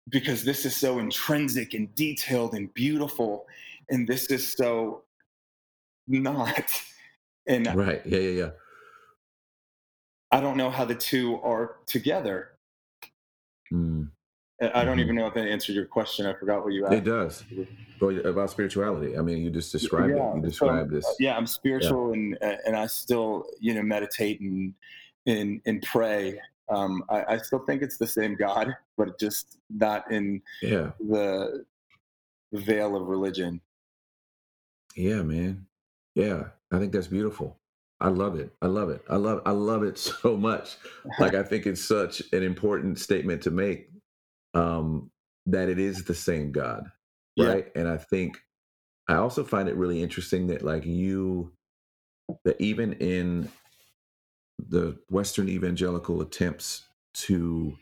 Because 0.08 0.44
this 0.44 0.64
is 0.64 0.74
so 0.76 0.98
intrinsic 0.98 1.74
and 1.74 1.92
detailed 1.94 2.54
and 2.54 2.72
beautiful, 2.74 3.46
and 3.90 4.08
this 4.08 4.26
is 4.26 4.46
so 4.46 5.02
not. 6.06 6.64
And 7.48 7.72
right, 7.76 8.02
yeah, 8.04 8.18
yeah, 8.18 8.30
yeah. 8.30 8.50
I 10.32 10.40
don't 10.40 10.56
know 10.56 10.68
how 10.68 10.84
the 10.84 10.96
two 10.96 11.40
are 11.42 11.76
together. 11.86 12.58
Mm. 13.72 14.10
I 14.60 14.84
don't 14.84 14.94
mm-hmm. 14.94 15.00
even 15.00 15.16
know 15.16 15.26
if 15.26 15.34
that 15.34 15.46
answered 15.46 15.74
your 15.74 15.84
question. 15.84 16.24
I 16.26 16.32
forgot 16.34 16.64
what 16.64 16.72
you 16.72 16.86
asked. 16.86 16.94
It 16.94 17.04
does. 17.04 17.44
About 18.24 18.50
spirituality. 18.50 19.16
I 19.16 19.20
mean, 19.20 19.38
you 19.38 19.50
just 19.50 19.70
described 19.70 20.16
yeah, 20.16 20.32
it. 20.32 20.36
You 20.36 20.42
described 20.42 20.90
so, 20.90 20.96
this. 20.96 21.16
Yeah, 21.18 21.36
I'm 21.36 21.46
spiritual, 21.46 22.08
yeah. 22.08 22.14
and 22.14 22.58
and 22.66 22.76
I 22.76 22.86
still 22.86 23.44
you 23.60 23.74
know 23.74 23.82
meditate 23.82 24.40
and 24.40 24.74
and 25.26 25.60
and 25.66 25.82
pray. 25.82 26.40
Um, 26.68 27.04
I, 27.08 27.34
I, 27.34 27.36
still 27.36 27.60
think 27.60 27.82
it's 27.82 27.96
the 27.96 28.08
same 28.08 28.34
God, 28.34 28.76
but 28.96 29.20
just 29.20 29.58
not 29.70 30.10
in 30.10 30.42
yeah 30.62 30.90
the 30.98 31.64
veil 32.52 32.96
of 32.96 33.06
religion. 33.06 33.60
Yeah, 34.96 35.22
man. 35.22 35.66
Yeah, 36.16 36.44
I 36.72 36.80
think 36.80 36.92
that's 36.92 37.08
beautiful. 37.08 37.58
I 38.00 38.08
love 38.08 38.38
it. 38.38 38.52
I 38.62 38.68
love 38.68 38.90
it. 38.90 39.02
I 39.10 39.16
love 39.16 39.42
I 39.46 39.52
love 39.52 39.84
it 39.84 39.98
so 40.22 40.36
much. 40.36 40.76
Like 41.20 41.34
I 41.34 41.44
think 41.44 41.66
it's 41.66 41.84
such 41.84 42.22
an 42.32 42.42
important 42.44 42.98
statement 43.00 43.44
to 43.44 43.52
make 43.52 43.90
um, 44.54 45.10
that 45.46 45.68
it 45.68 45.78
is 45.78 46.04
the 46.04 46.14
same 46.14 46.52
God, 46.52 46.90
right? 47.38 47.68
Yeah. 47.76 47.82
And 47.82 47.88
I 47.90 47.98
think 47.98 48.38
I 49.08 49.16
also 49.16 49.44
find 49.44 49.68
it 49.68 49.76
really 49.76 50.02
interesting 50.02 50.48
that 50.48 50.62
like 50.62 50.86
you 50.86 51.52
that 52.44 52.60
even 52.60 52.94
in 52.94 53.50
the 54.58 54.98
Western 55.10 55.48
evangelical 55.48 56.22
attempts 56.22 56.84
to 57.14 57.76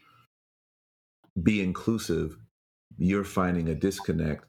be 1.43 1.63
inclusive, 1.63 2.37
you're 2.99 3.25
finding 3.25 3.69
a 3.69 3.77
disconnect 3.77 4.47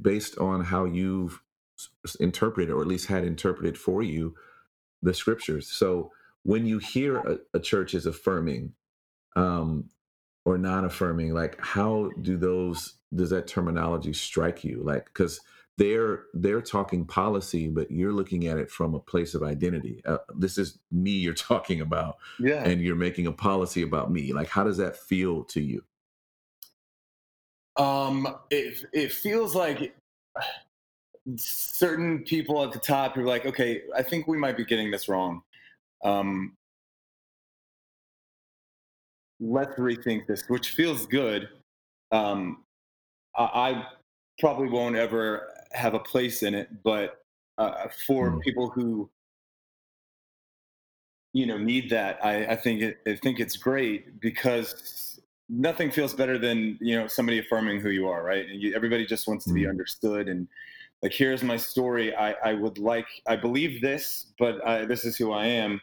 based 0.00 0.38
on 0.38 0.64
how 0.64 0.84
you've 0.84 1.40
interpreted, 2.20 2.70
or 2.70 2.80
at 2.80 2.86
least 2.86 3.06
had 3.06 3.24
interpreted 3.24 3.76
for 3.78 4.02
you, 4.02 4.34
the 5.02 5.14
scriptures. 5.14 5.70
So 5.70 6.12
when 6.42 6.66
you 6.66 6.78
hear 6.78 7.16
a, 7.16 7.38
a 7.54 7.60
church 7.60 7.94
is 7.94 8.06
affirming, 8.06 8.72
um, 9.36 9.90
or 10.44 10.58
non-affirming 10.58 11.32
like 11.32 11.58
how 11.60 12.10
do 12.20 12.36
those 12.36 12.94
does 13.14 13.30
that 13.30 13.46
terminology 13.46 14.12
strike 14.12 14.64
you? 14.64 14.82
Like 14.82 15.06
because 15.06 15.40
they're 15.76 16.24
they're 16.34 16.60
talking 16.60 17.04
policy 17.04 17.68
but 17.68 17.90
you're 17.90 18.12
looking 18.12 18.46
at 18.46 18.58
it 18.58 18.70
from 18.70 18.94
a 18.94 19.00
place 19.00 19.34
of 19.34 19.42
identity. 19.42 20.02
Uh, 20.04 20.18
this 20.36 20.58
is 20.58 20.78
me 20.90 21.10
you're 21.10 21.34
talking 21.34 21.80
about 21.80 22.16
yeah. 22.38 22.62
and 22.64 22.80
you're 22.80 22.96
making 22.96 23.26
a 23.26 23.32
policy 23.32 23.82
about 23.82 24.10
me. 24.10 24.32
Like 24.32 24.48
how 24.48 24.64
does 24.64 24.76
that 24.78 24.96
feel 24.96 25.44
to 25.44 25.60
you? 25.60 25.82
Um 27.76 28.28
it 28.50 28.86
it 28.92 29.12
feels 29.12 29.54
like 29.54 29.96
certain 31.36 32.22
people 32.24 32.62
at 32.62 32.72
the 32.72 32.78
top 32.78 33.14
who 33.14 33.22
are 33.22 33.26
like 33.26 33.46
okay 33.46 33.82
i 33.96 34.02
think 34.02 34.26
we 34.26 34.36
might 34.36 34.56
be 34.56 34.64
getting 34.64 34.90
this 34.90 35.08
wrong 35.08 35.42
um 36.04 36.54
let's 39.40 39.78
rethink 39.78 40.26
this, 40.26 40.44
which 40.48 40.70
feels 40.70 41.06
good. 41.06 41.48
Um, 42.12 42.64
I, 43.36 43.44
I, 43.44 43.86
probably 44.40 44.68
won't 44.68 44.96
ever 44.96 45.48
have 45.72 45.94
a 45.94 45.98
place 45.98 46.42
in 46.42 46.54
it, 46.54 46.68
but 46.82 47.20
uh, 47.56 47.86
for 48.04 48.32
mm. 48.32 48.40
people 48.40 48.68
who 48.68 49.08
you 51.32 51.46
know 51.46 51.56
need 51.56 51.88
that, 51.90 52.24
I, 52.24 52.46
I 52.46 52.56
think 52.56 52.82
it, 52.82 52.98
I 53.06 53.14
think 53.14 53.38
it's 53.38 53.56
great 53.56 54.20
because 54.20 55.20
nothing 55.48 55.90
feels 55.90 56.14
better 56.14 56.36
than 56.36 56.78
you 56.80 56.98
know 56.98 57.06
somebody 57.06 57.38
affirming 57.38 57.80
who 57.80 57.90
you 57.90 58.08
are, 58.08 58.24
right? 58.24 58.48
And 58.48 58.60
you, 58.60 58.74
everybody 58.74 59.06
just 59.06 59.28
wants 59.28 59.44
to 59.44 59.52
mm. 59.52 59.54
be 59.54 59.68
understood 59.68 60.28
and 60.28 60.48
like 61.04 61.12
here's 61.12 61.42
my 61.42 61.58
story. 61.58 62.16
I, 62.16 62.32
I 62.42 62.54
would 62.54 62.78
like 62.78 63.06
I 63.28 63.36
believe 63.36 63.82
this, 63.82 64.32
but 64.38 64.66
I, 64.66 64.86
this 64.86 65.04
is 65.04 65.18
who 65.18 65.32
I 65.32 65.44
am. 65.44 65.78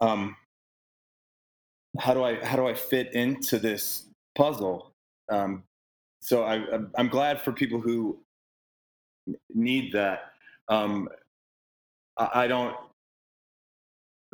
Um, 0.00 0.36
how 1.98 2.14
do 2.14 2.22
I 2.22 2.42
how 2.44 2.54
do 2.56 2.68
I 2.68 2.72
fit 2.72 3.12
into 3.14 3.58
this 3.58 4.06
puzzle? 4.36 4.92
Um, 5.28 5.64
so 6.20 6.44
I, 6.44 6.64
I'm 6.94 7.08
glad 7.08 7.40
for 7.40 7.50
people 7.50 7.80
who 7.80 8.16
need 9.52 9.92
that. 9.92 10.32
Um, 10.68 11.08
I, 12.16 12.46
don't 12.46 12.76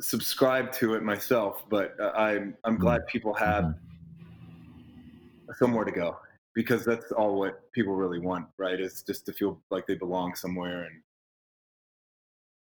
subscribe 0.00 0.70
to 0.72 0.94
it 0.94 1.02
myself, 1.02 1.64
but 1.70 1.96
I'm 1.98 2.54
I'm 2.64 2.74
mm-hmm. 2.74 2.82
glad 2.82 3.06
people 3.06 3.32
have 3.32 3.64
mm-hmm. 3.64 5.52
somewhere 5.58 5.86
to 5.86 5.92
go 5.92 6.18
because 6.58 6.84
that's 6.84 7.12
all 7.12 7.38
what 7.38 7.70
people 7.70 7.94
really 7.94 8.18
want, 8.18 8.44
right? 8.58 8.80
It's 8.80 9.02
just 9.02 9.24
to 9.26 9.32
feel 9.32 9.60
like 9.70 9.86
they 9.86 9.94
belong 9.94 10.34
somewhere 10.34 10.86
and 10.86 11.02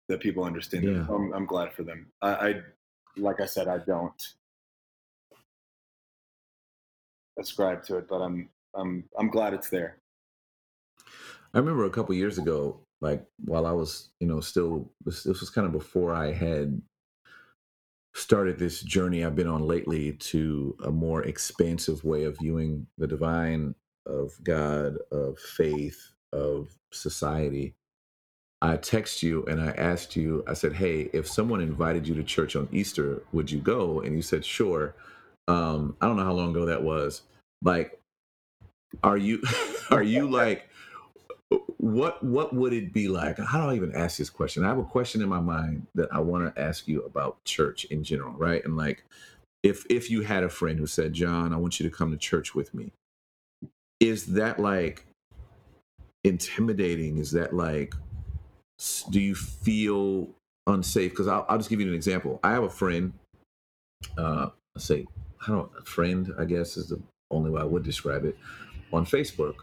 that 0.10 0.19
people 0.19 0.43
understand 0.43 0.84
yeah. 0.84 1.04
it. 1.04 1.10
I'm, 1.10 1.32
I'm 1.34 1.45
glad 1.45 1.71
for 1.71 1.84
them. 1.84 2.08
I, 2.21 2.30
I 2.32 2.56
like 3.15 3.39
I 3.39 3.45
said, 3.45 3.69
I 3.69 3.78
don't 3.78 4.21
ascribe 7.39 7.82
to 7.86 7.95
it, 8.00 8.10
but 8.10 8.17
I'm 8.17 8.50
I'm 8.76 9.06
I'm 9.17 9.30
glad 9.30 9.54
it's 9.54 9.69
there. 9.69 10.00
I 11.54 11.60
remember 11.60 11.86
a 11.86 11.89
couple 11.89 12.13
years 12.13 12.38
ago, 12.38 12.82
like 13.00 13.26
while 13.45 13.65
I 13.65 13.71
was, 13.71 14.10
you 14.19 14.28
know, 14.28 14.41
still 14.41 14.91
this, 15.06 15.23
this 15.23 15.39
was 15.39 15.50
kind 15.50 15.65
of 15.65 15.71
before 15.71 16.13
I 16.13 16.34
had 16.34 16.82
started 18.27 18.59
this 18.59 18.81
journey 18.83 19.25
I've 19.25 19.37
been 19.37 19.47
on 19.47 19.67
lately 19.67 20.13
to 20.13 20.77
a 20.85 20.91
more 20.91 21.23
expansive 21.23 22.03
way 22.05 22.25
of 22.25 22.39
viewing 22.39 22.87
the 22.97 23.07
divine, 23.07 23.75
of 24.07 24.33
God, 24.43 24.97
of 25.11 25.39
faith, 25.39 26.11
of 26.33 26.69
society. 26.93 27.75
I 28.61 28.77
text 28.77 29.23
you 29.23 29.45
and 29.45 29.61
I 29.61 29.71
asked 29.71 30.15
you, 30.15 30.43
I 30.47 30.53
said, 30.53 30.73
Hey, 30.73 31.09
if 31.13 31.27
someone 31.27 31.61
invited 31.61 32.07
you 32.07 32.15
to 32.15 32.23
church 32.23 32.55
on 32.55 32.69
Easter, 32.71 33.23
would 33.33 33.51
you 33.51 33.59
go? 33.59 34.01
And 34.01 34.15
you 34.15 34.23
said, 34.23 34.45
Sure 34.45 34.95
um 35.49 35.95
i 36.01 36.07
don't 36.07 36.17
know 36.17 36.25
how 36.25 36.33
long 36.33 36.51
ago 36.51 36.67
that 36.67 36.83
was 36.83 37.23
like 37.63 38.01
are 39.03 39.17
you 39.17 39.41
are 39.91 40.03
you 40.03 40.29
like 40.29 40.69
what 41.77 42.21
what 42.23 42.53
would 42.53 42.73
it 42.73 42.91
be 42.91 43.07
like 43.07 43.38
how 43.38 43.62
do 43.62 43.69
i 43.69 43.75
even 43.75 43.95
ask 43.95 44.17
this 44.17 44.29
question 44.29 44.65
i 44.65 44.67
have 44.67 44.77
a 44.77 44.83
question 44.83 45.21
in 45.21 45.29
my 45.29 45.39
mind 45.39 45.86
that 45.95 46.10
i 46.12 46.19
want 46.19 46.53
to 46.53 46.62
ask 46.62 46.88
you 46.88 47.01
about 47.03 47.41
church 47.45 47.86
in 47.86 48.03
general 48.03 48.33
right 48.33 48.65
and 48.65 48.75
like 48.75 49.03
if 49.63 49.86
if 49.89 50.10
you 50.10 50.21
had 50.21 50.43
a 50.43 50.49
friend 50.49 50.77
who 50.77 50.86
said 50.86 51.13
john 51.13 51.53
i 51.53 51.57
want 51.57 51.79
you 51.79 51.89
to 51.89 51.95
come 51.95 52.12
to 52.12 52.17
church 52.17 52.53
with 52.53 52.73
me 52.73 52.91
is 53.99 54.25
that 54.25 54.60
like 54.60 55.05
intimidating 56.25 57.17
is 57.17 57.31
that 57.31 57.53
like 57.53 57.93
do 59.10 59.19
you 59.19 59.36
feel 59.36 60.29
unsafe? 60.67 61.12
Because 61.12 61.27
I'll, 61.27 61.45
I'll 61.49 61.57
just 61.57 61.69
give 61.69 61.81
you 61.81 61.88
an 61.88 61.93
example. 61.93 62.39
I 62.43 62.51
have 62.51 62.63
a 62.63 62.69
friend. 62.69 63.13
Uh, 64.17 64.49
say, 64.77 65.07
I 65.41 65.51
don't 65.51 65.71
a 65.79 65.83
friend. 65.83 66.33
I 66.38 66.45
guess 66.45 66.77
is 66.77 66.89
the 66.89 66.99
only 67.31 67.49
way 67.49 67.62
I 67.62 67.65
would 67.65 67.83
describe 67.83 68.25
it 68.25 68.38
on 68.93 69.05
Facebook, 69.05 69.55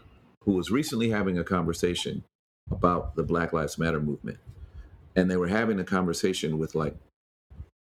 who 0.45 0.53
was 0.53 0.71
recently 0.71 1.09
having 1.09 1.37
a 1.37 1.43
conversation 1.43 2.23
about 2.71 3.15
the 3.15 3.23
Black 3.23 3.53
Lives 3.53 3.77
Matter 3.77 3.99
movement, 3.99 4.37
and 5.15 5.29
they 5.29 5.37
were 5.37 5.47
having 5.47 5.79
a 5.79 5.83
conversation 5.83 6.57
with 6.57 6.75
like 6.75 6.95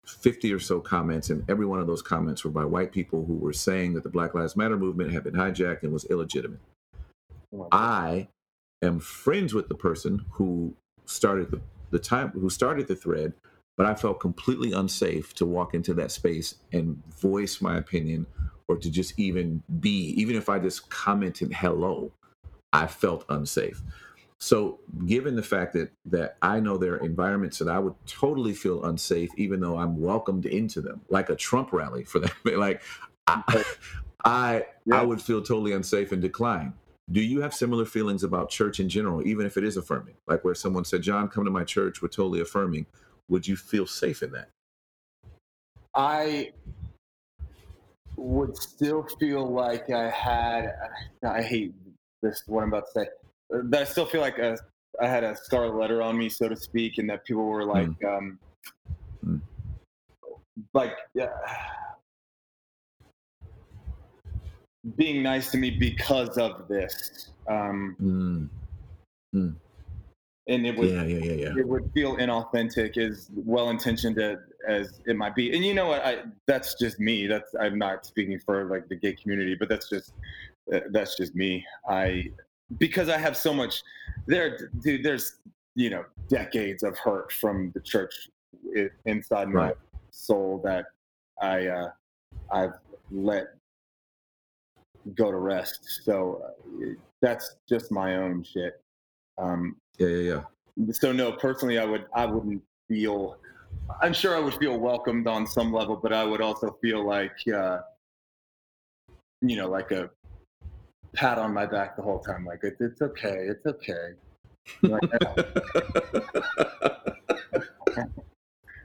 50 0.07 0.53
or 0.53 0.59
so 0.59 0.81
comments, 0.81 1.31
and 1.31 1.49
every 1.49 1.66
one 1.66 1.81
of 1.81 1.87
those 1.87 2.03
comments 2.03 2.44
were 2.44 2.51
by 2.51 2.64
white 2.64 2.92
people 2.92 3.25
who 3.25 3.35
were 3.35 3.53
saying 3.53 3.94
that 3.94 4.03
the 4.03 4.09
Black 4.09 4.35
Lives 4.35 4.57
Matter 4.57 4.77
movement 4.77 5.12
had 5.12 5.25
been 5.25 5.35
hijacked 5.35 5.83
and 5.83 5.92
was 5.92 6.05
illegitimate. 6.07 6.61
Oh, 7.55 7.68
I 7.73 8.29
am 8.83 9.01
friends 9.01 9.55
with 9.55 9.68
the 9.68 9.75
person 9.75 10.25
who 10.33 10.75
started 11.07 11.51
the, 11.51 11.61
the 11.90 11.99
time 11.99 12.31
who 12.31 12.51
started 12.51 12.88
the 12.88 12.96
thread, 12.96 13.33
but 13.77 13.87
I 13.87 13.94
felt 13.94 14.20
completely 14.20 14.73
unsafe 14.73 15.35
to 15.35 15.46
walk 15.46 15.75
into 15.75 15.94
that 15.94 16.11
space 16.11 16.57
and 16.73 17.03
voice 17.18 17.61
my 17.61 17.77
opinion 17.77 18.27
or 18.68 18.77
to 18.77 18.90
just 18.90 19.18
even 19.18 19.62
be, 19.81 20.14
even 20.16 20.37
if 20.37 20.49
I 20.49 20.61
just 20.61 20.90
commented 20.90 21.53
hello, 21.53 22.12
I 22.72 22.87
felt 22.87 23.24
unsafe. 23.28 23.83
So, 24.42 24.80
given 25.04 25.37
the 25.37 25.42
fact 25.42 25.74
that 25.74 25.90
that 26.06 26.37
I 26.40 26.61
know 26.61 26.78
there 26.78 26.94
are 26.94 27.04
environments 27.04 27.59
that 27.59 27.68
I 27.68 27.78
would 27.78 27.94
totally 28.06 28.54
feel 28.54 28.85
unsafe, 28.85 29.28
even 29.37 29.61
though 29.61 29.76
I'm 29.76 30.00
welcomed 30.00 30.46
into 30.46 30.80
them, 30.80 31.02
like 31.11 31.28
a 31.28 31.37
Trump 31.37 31.72
rally 31.72 32.04
for 32.04 32.20
that, 32.20 32.33
like 32.44 32.83
I, 33.26 33.64
I, 34.24 34.64
yeah. 34.87 35.00
I 35.00 35.02
would 35.02 35.20
feel 35.20 35.42
totally 35.42 35.72
unsafe 35.72 36.12
and 36.12 36.22
decline. 36.22 36.72
Do 37.11 37.20
you 37.20 37.42
have 37.42 37.52
similar 37.52 37.85
feelings 37.85 38.24
about 38.24 38.48
church 38.48 38.80
in 38.80 38.88
general, 38.88 39.26
even 39.26 39.44
if 39.44 39.56
it 39.59 39.64
is 39.64 39.76
affirming? 39.76 40.14
Like 40.26 40.42
where 40.42 40.54
someone 40.54 40.87
said, 40.87 41.02
"John, 41.02 41.28
come 41.28 41.44
to 41.44 41.50
my 41.50 41.64
church," 41.64 42.00
we're 42.00 42.09
totally 42.09 42.40
affirming. 42.40 42.87
Would 43.28 43.46
you 43.46 43.56
feel 43.56 43.87
safe 43.87 44.22
in 44.22 44.33
that? 44.33 44.48
I 45.94 46.52
would 48.16 48.56
still 48.56 49.06
feel 49.18 49.52
like 49.52 49.90
I 49.90 50.09
had. 50.09 50.72
I 51.22 51.42
hate 51.42 51.74
this. 52.22 52.42
What 52.46 52.62
I'm 52.62 52.68
about 52.68 52.87
to 52.92 53.00
say 53.00 53.06
that 53.50 53.83
I 53.83 53.85
still 53.85 54.06
feel 54.06 54.20
like 54.20 54.38
a, 54.38 54.56
I 55.00 55.09
had 55.09 55.24
a 55.24 55.37
scarlet 55.37 55.74
letter 55.74 56.02
on 56.02 56.16
me, 56.16 56.28
so 56.28 56.48
to 56.48 56.56
speak, 56.56 56.98
and 56.98 57.09
that 57.11 57.24
people 57.24 57.44
were 57.44 57.64
like, 57.64 57.88
mm. 57.88 58.18
um, 58.18 58.38
mm. 59.24 59.40
like, 60.74 60.96
yeah, 61.14 61.28
being 64.96 65.22
nice 65.22 65.50
to 65.50 65.59
me 65.59 65.70
because 65.70 66.38
of 66.38 66.68
this. 66.68 67.30
Um, 67.48 68.50
mm. 69.35 69.54
And 70.48 70.66
it 70.66 70.76
would, 70.76 70.90
yeah, 70.90 71.04
yeah, 71.04 71.24
yeah, 71.24 71.33
yeah. 71.33 71.54
It 71.56 71.68
would 71.68 71.90
feel 71.92 72.16
inauthentic, 72.16 72.96
as 72.96 73.30
well 73.35 73.70
intentioned 73.70 74.18
as 74.66 75.00
it 75.06 75.16
might 75.16 75.35
be. 75.35 75.54
And 75.54 75.64
you 75.64 75.74
know 75.74 75.87
what? 75.87 76.04
I 76.04 76.22
that's 76.46 76.74
just 76.74 76.98
me. 76.98 77.28
That's 77.28 77.54
I'm 77.61 77.78
not 77.78 78.04
speaking 78.04 78.40
for 78.40 78.64
like 78.64 78.88
the 78.88 78.96
gay 78.96 79.12
community, 79.12 79.54
but 79.54 79.68
that's 79.68 79.88
just 79.88 80.11
uh, 80.11 80.14
that's 80.90 81.16
just 81.16 81.35
me. 81.35 81.64
I 81.88 82.30
because 82.78 83.09
I 83.09 83.18
have 83.18 83.37
so 83.37 83.52
much 83.52 83.83
there, 84.26 84.70
dude. 84.83 85.02
There's 85.02 85.37
you 85.74 85.90
know 85.90 86.04
decades 86.28 86.83
of 86.83 86.98
hurt 86.98 87.33
from 87.33 87.70
the 87.74 87.80
church 87.80 88.28
inside 89.06 89.48
my 89.48 89.66
right. 89.66 89.76
soul 90.11 90.61
that 90.64 90.87
I 91.40 91.66
uh, 91.66 91.90
I've 92.52 92.74
let 93.11 93.48
go 95.14 95.30
to 95.30 95.38
rest. 95.38 96.02
So 96.04 96.42
uh, 96.44 96.87
that's 97.20 97.56
just 97.68 97.90
my 97.90 98.16
own 98.16 98.42
shit. 98.42 98.80
Um, 99.38 99.76
yeah, 99.98 100.09
yeah, 100.09 100.42
yeah. 100.76 100.92
So 100.92 101.12
no, 101.12 101.33
personally, 101.33 101.78
I 101.78 101.85
would 101.85 102.06
I 102.14 102.26
wouldn't 102.26 102.62
feel. 102.88 103.37
I'm 104.02 104.12
sure 104.12 104.37
I 104.37 104.40
would 104.40 104.54
feel 104.54 104.78
welcomed 104.78 105.26
on 105.26 105.46
some 105.46 105.72
level, 105.72 105.96
but 105.96 106.12
I 106.12 106.24
would 106.24 106.40
also 106.40 106.76
feel 106.83 107.06
like, 107.06 107.37
uh, 107.52 107.78
you 109.40 109.56
know, 109.56 109.68
like 109.68 109.90
a 109.90 110.11
pat 111.14 111.38
on 111.38 111.53
my 111.53 111.66
back 111.66 111.96
the 111.96 112.03
whole 112.03 112.20
time, 112.20 112.44
like 112.44 112.61
it's, 112.62 112.81
it's 112.81 113.03
okay, 113.03 113.49
it's 113.49 113.66
okay. 113.66 114.14
Like, 114.83 115.03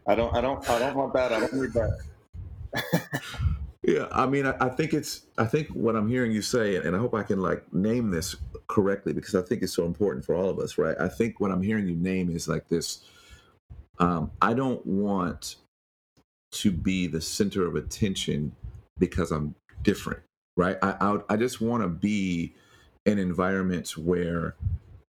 I 0.08 0.16
don't, 0.16 0.36
I 0.36 0.42
don't, 0.42 0.70
I 0.70 0.80
don't 0.80 0.96
want 0.96 1.14
that. 1.14 1.32
I 1.34 1.40
don't 1.40 1.54
need 1.54 1.74
that. 1.74 2.00
yeah, 3.84 4.08
I 4.12 4.26
mean, 4.26 4.46
I, 4.46 4.56
I, 4.60 4.70
think 4.70 4.94
it's, 4.94 5.26
I 5.38 5.46
think 5.46 5.70
what 5.70 5.96
I'm 5.96 6.08
hearing 6.08 6.32
you 6.32 6.42
say, 6.42 6.76
and 6.78 6.96
I 6.96 7.00
hope 7.00 7.14
I 7.14 7.24
can 7.24 7.42
like 7.42 7.72
name 7.74 8.12
this 8.12 8.36
correctly 8.68 9.14
because 9.14 9.36
I 9.36 9.42
think 9.42 9.62
it's 9.62 9.74
so 9.74 9.86
important 9.86 10.26
for 10.26 10.36
all 10.36 10.50
of 10.50 10.60
us, 10.60 10.78
right? 10.78 10.96
I 11.00 11.08
think 11.08 11.40
what 11.40 11.52
I'm 11.52 11.62
hearing 11.62 11.88
you 11.88 11.96
name 11.96 12.36
is 12.36 12.48
like 12.48 12.68
this. 12.68 13.04
Um, 14.00 14.32
I 14.42 14.54
don't 14.54 14.86
want 14.86 15.56
to 16.52 16.72
be 16.72 17.08
the 17.08 17.22
center 17.22 17.66
of 17.66 17.76
attention 17.76 18.56
because 19.00 19.32
I'm 19.32 19.56
different 19.84 20.22
right? 20.56 20.78
I 20.82 20.96
I, 21.00 21.34
I 21.34 21.36
just 21.38 21.62
want 21.62 21.84
to 21.84 21.90
be 21.90 22.54
in 23.06 23.20
environments 23.20 23.98
where 23.98 24.56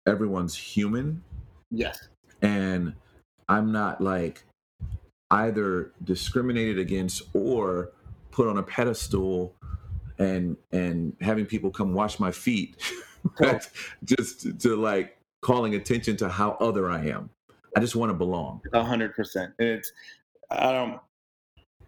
everyone's 0.07 0.57
human. 0.57 1.23
Yes. 1.71 2.09
And 2.43 2.95
I'm 3.49 3.73
not 3.73 4.01
like 4.01 4.45
either 5.31 5.93
discriminated 6.03 6.79
against 6.79 7.23
or 7.35 7.93
put 8.31 8.49
on 8.49 8.59
a 8.59 8.63
pedestal 8.63 9.55
and 10.19 10.57
and 10.73 11.17
having 11.21 11.47
people 11.47 11.71
come 11.71 11.95
wash 11.95 12.19
my 12.19 12.31
feet 12.31 12.77
right? 13.41 13.67
just 14.05 14.43
to, 14.43 14.53
to 14.53 14.77
like 14.77 15.17
calling 15.41 15.75
attention 15.75 16.17
to 16.19 16.29
how 16.29 16.53
other 16.61 16.91
I 16.91 17.07
am. 17.07 17.31
I 17.77 17.81
just 17.81 17.97
want 17.97 18.11
to 18.11 18.15
belong. 18.15 18.61
A 18.73 18.83
hundred 18.83 19.15
percent. 19.15 19.53
It's 19.59 19.93
I 20.51 20.73
don't 20.73 21.01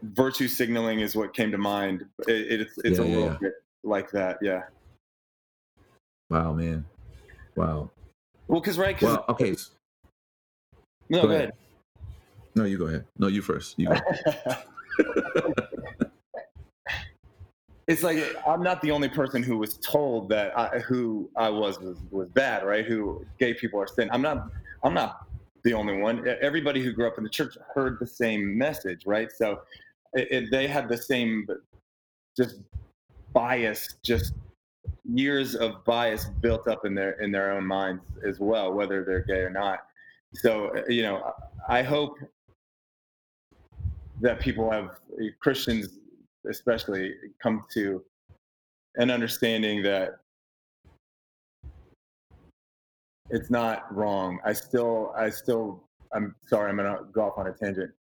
virtue 0.03 0.49
signaling 0.49 1.01
is 1.01 1.15
what 1.17 1.35
came 1.35 1.51
to 1.51 1.59
mind. 1.59 2.05
It, 2.27 2.61
it's 2.61 2.79
it's 2.79 2.99
yeah, 2.99 3.05
a 3.05 3.07
little 3.07 3.25
yeah. 3.25 3.37
bit 3.41 3.53
like 3.83 4.11
that. 4.11 4.39
Yeah. 4.43 4.63
Wow, 6.31 6.53
man. 6.53 6.85
Wow. 7.57 7.91
Well, 8.49 8.61
because 8.61 8.79
right. 8.79 8.97
Cause 8.99 9.17
well, 9.17 9.25
okay. 9.29 9.55
No, 11.09 11.23
go, 11.23 11.29
go 11.29 11.35
ahead. 11.35 11.41
ahead. 11.41 11.53
No, 12.55 12.65
you 12.65 12.79
go 12.79 12.87
ahead. 12.87 13.05
No, 13.19 13.29
you 13.29 13.43
first. 13.43 13.79
You 13.79 13.89
it's 17.87 18.03
like 18.03 18.19
I'm 18.47 18.63
not 18.63 18.83
the 18.83 18.91
only 18.91 19.09
person 19.09 19.43
who 19.43 19.57
was 19.59 19.79
told 19.79 20.29
that 20.31 20.57
I, 20.59 20.79
who 20.81 21.31
I 21.37 21.49
was, 21.49 21.81
was 21.81 21.99
was 22.11 22.29
bad, 22.29 22.65
right? 22.65 22.85
Who 22.85 23.25
gay 23.39 23.55
people 23.55 23.81
are 23.81 23.87
sin. 23.87 24.09
I'm 24.13 24.23
not. 24.23 24.49
I'm 24.85 24.95
not 24.95 25.27
the 25.65 25.75
only 25.75 25.99
one. 25.99 26.27
Everybody 26.41 26.83
who 26.83 26.93
grew 26.93 27.07
up 27.07 27.19
in 27.19 27.25
the 27.25 27.31
church 27.31 27.57
heard 27.75 27.99
the 28.01 28.07
same 28.07 28.57
message, 28.59 29.07
right? 29.07 29.31
So 29.31 29.61
it, 30.15 30.29
it, 30.31 30.51
they 30.51 30.67
had 30.67 30.89
the 30.89 30.97
same 30.97 31.47
just 32.37 32.57
bias 33.33 33.97
just 34.03 34.35
years 35.05 35.55
of 35.55 35.85
bias 35.85 36.27
built 36.41 36.69
up 36.69 36.85
in 36.85 36.95
their 36.95 37.13
in 37.23 37.33
their 37.33 37.53
own 37.53 37.67
minds 37.67 38.03
as 38.27 38.39
well 38.39 38.73
whether 38.73 39.05
they're 39.05 39.21
gay 39.21 39.41
or 39.41 39.51
not. 39.51 39.81
So 40.35 40.73
you 40.89 41.03
know 41.03 41.33
i 41.69 41.83
hope 41.83 42.19
that 44.21 44.41
people 44.41 44.71
have 44.71 44.99
christians 45.41 45.99
especially 46.49 47.15
come 47.43 47.65
to 47.73 48.03
an 48.97 49.11
understanding 49.11 49.83
that 49.83 50.19
it's 53.31 53.51
not 53.51 53.95
wrong. 53.95 54.39
I 54.45 54.53
still 54.53 55.13
i 55.17 55.31
still 55.31 55.83
i'm 56.15 56.35
sorry 56.47 56.71
i'm 56.71 56.77
gonna 56.77 57.01
go 57.13 57.23
off 57.23 57.39
on 57.39 57.47
a 57.47 57.53
tangent 57.53 57.91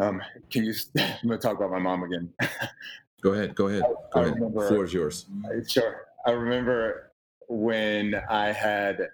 um 0.00 0.20
can 0.50 0.64
you 0.64 0.74
i'm 0.98 1.28
gonna 1.28 1.38
talk 1.38 1.56
about 1.56 1.70
my 1.70 1.78
mom 1.78 2.02
again 2.02 2.28
Go 3.20 3.34
ahead. 3.34 3.54
Go 3.54 3.68
ahead. 3.68 3.82
Go 3.82 4.20
I 4.20 4.22
ahead. 4.22 4.34
Remember, 4.34 4.68
Floor 4.68 4.84
is 4.84 4.94
yours. 4.94 5.26
Sure. 5.68 6.06
I 6.26 6.30
remember 6.30 7.12
when 7.48 8.14
I 8.28 8.52
had 8.52 9.08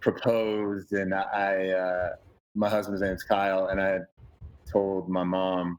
proposed, 0.00 0.92
and 0.92 1.14
I, 1.14 1.70
uh, 1.70 2.16
my 2.54 2.68
husband's 2.68 3.00
name 3.00 3.14
is 3.14 3.22
Kyle, 3.22 3.68
and 3.68 3.80
I 3.80 3.88
had 3.88 4.06
told 4.70 5.08
my 5.08 5.24
mom 5.24 5.78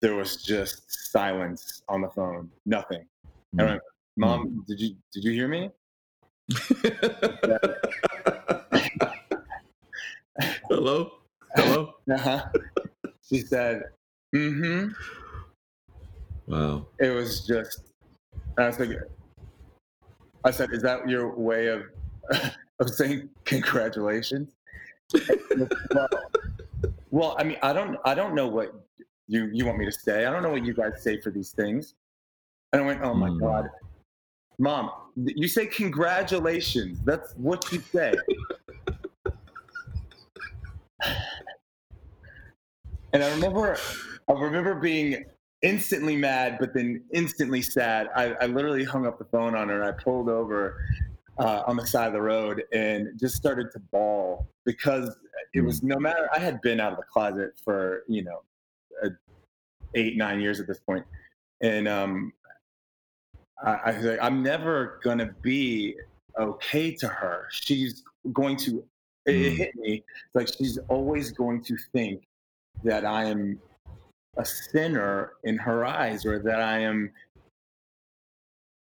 there 0.00 0.14
was 0.14 0.42
just 0.42 1.10
silence 1.10 1.82
on 1.88 2.02
the 2.02 2.10
phone, 2.10 2.50
nothing. 2.66 3.06
Mm-hmm. 3.56 3.60
I 3.60 3.64
went, 3.64 3.82
Mom, 4.16 4.46
mm-hmm. 4.46 4.60
did 4.68 4.80
you 4.80 4.94
did 5.12 5.24
you 5.24 5.32
hear 5.32 5.48
me? 5.48 5.70
Hello. 10.68 11.12
Hello. 11.54 11.94
Uh-huh. 12.12 12.42
She 13.32 13.40
said, 13.40 13.84
"Mm-hmm." 14.34 14.90
Wow. 16.46 16.86
It 16.98 17.10
was 17.10 17.46
just, 17.46 17.92
I 18.58 18.66
was 18.66 18.78
like, 18.78 18.90
I 20.44 20.50
said, 20.50 20.70
is 20.72 20.82
that 20.82 21.08
your 21.08 21.34
way 21.34 21.68
of, 21.68 21.84
of 22.80 22.90
saying 22.90 23.30
congratulations? 23.44 24.50
well, 25.14 26.08
well, 27.10 27.36
I 27.38 27.44
mean, 27.44 27.58
I 27.62 27.72
don't, 27.72 27.96
I 28.04 28.14
don't 28.14 28.34
know 28.34 28.48
what 28.48 28.74
you, 29.28 29.48
you 29.52 29.64
want 29.64 29.78
me 29.78 29.86
to 29.86 29.92
say. 29.92 30.26
I 30.26 30.30
don't 30.30 30.42
know 30.42 30.50
what 30.50 30.64
you 30.64 30.74
guys 30.74 31.02
say 31.02 31.20
for 31.20 31.30
these 31.30 31.52
things. 31.52 31.94
And 32.72 32.82
I 32.82 32.84
went, 32.84 33.02
oh 33.02 33.14
my 33.14 33.28
mm. 33.30 33.40
God, 33.40 33.70
mom, 34.58 34.90
you 35.16 35.48
say 35.48 35.66
congratulations. 35.66 36.98
That's 37.04 37.32
what 37.36 37.70
you 37.72 37.80
say. 37.80 38.14
And 43.12 43.22
I 43.22 43.30
remember, 43.30 43.76
I 44.28 44.32
remember 44.32 44.74
being 44.74 45.24
instantly 45.62 46.16
mad, 46.16 46.56
but 46.58 46.74
then 46.74 47.02
instantly 47.12 47.62
sad. 47.62 48.08
I, 48.16 48.32
I 48.40 48.46
literally 48.46 48.84
hung 48.84 49.06
up 49.06 49.18
the 49.18 49.24
phone 49.24 49.54
on 49.54 49.68
her 49.68 49.82
and 49.82 49.84
I 49.84 49.92
pulled 49.92 50.28
over 50.28 50.78
uh, 51.38 51.62
on 51.66 51.76
the 51.76 51.86
side 51.86 52.08
of 52.08 52.12
the 52.12 52.20
road 52.20 52.64
and 52.72 53.18
just 53.18 53.36
started 53.36 53.70
to 53.72 53.78
bawl 53.78 54.48
because 54.64 55.16
it 55.54 55.60
was 55.60 55.80
hmm. 55.80 55.88
no 55.88 55.98
matter 55.98 56.28
I 56.34 56.38
had 56.38 56.60
been 56.62 56.80
out 56.80 56.92
of 56.92 56.98
the 56.98 57.04
closet 57.04 57.52
for 57.62 58.04
you 58.08 58.24
know 58.24 58.42
eight 59.94 60.16
nine 60.16 60.40
years 60.40 60.60
at 60.60 60.66
this 60.66 60.80
point, 60.80 61.04
and 61.60 61.86
um, 61.86 62.32
I, 63.62 63.72
I 63.72 63.96
was 63.96 64.04
like, 64.04 64.18
I'm 64.22 64.42
never 64.42 65.00
gonna 65.02 65.34
be 65.42 65.96
okay 66.38 66.94
to 66.96 67.08
her. 67.08 67.48
She's 67.50 68.02
going 68.32 68.56
to 68.58 68.84
it 69.26 69.32
mm. 69.32 69.56
hit 69.56 69.76
me 69.76 70.02
like 70.34 70.48
she's 70.48 70.78
always 70.88 71.30
going 71.30 71.62
to 71.62 71.76
think 71.92 72.22
that 72.84 73.04
I 73.04 73.24
am 73.24 73.58
a 74.36 74.44
sinner 74.44 75.32
in 75.44 75.58
her 75.58 75.84
eyes 75.84 76.24
or 76.24 76.38
that 76.38 76.60
I 76.60 76.78
am 76.78 77.10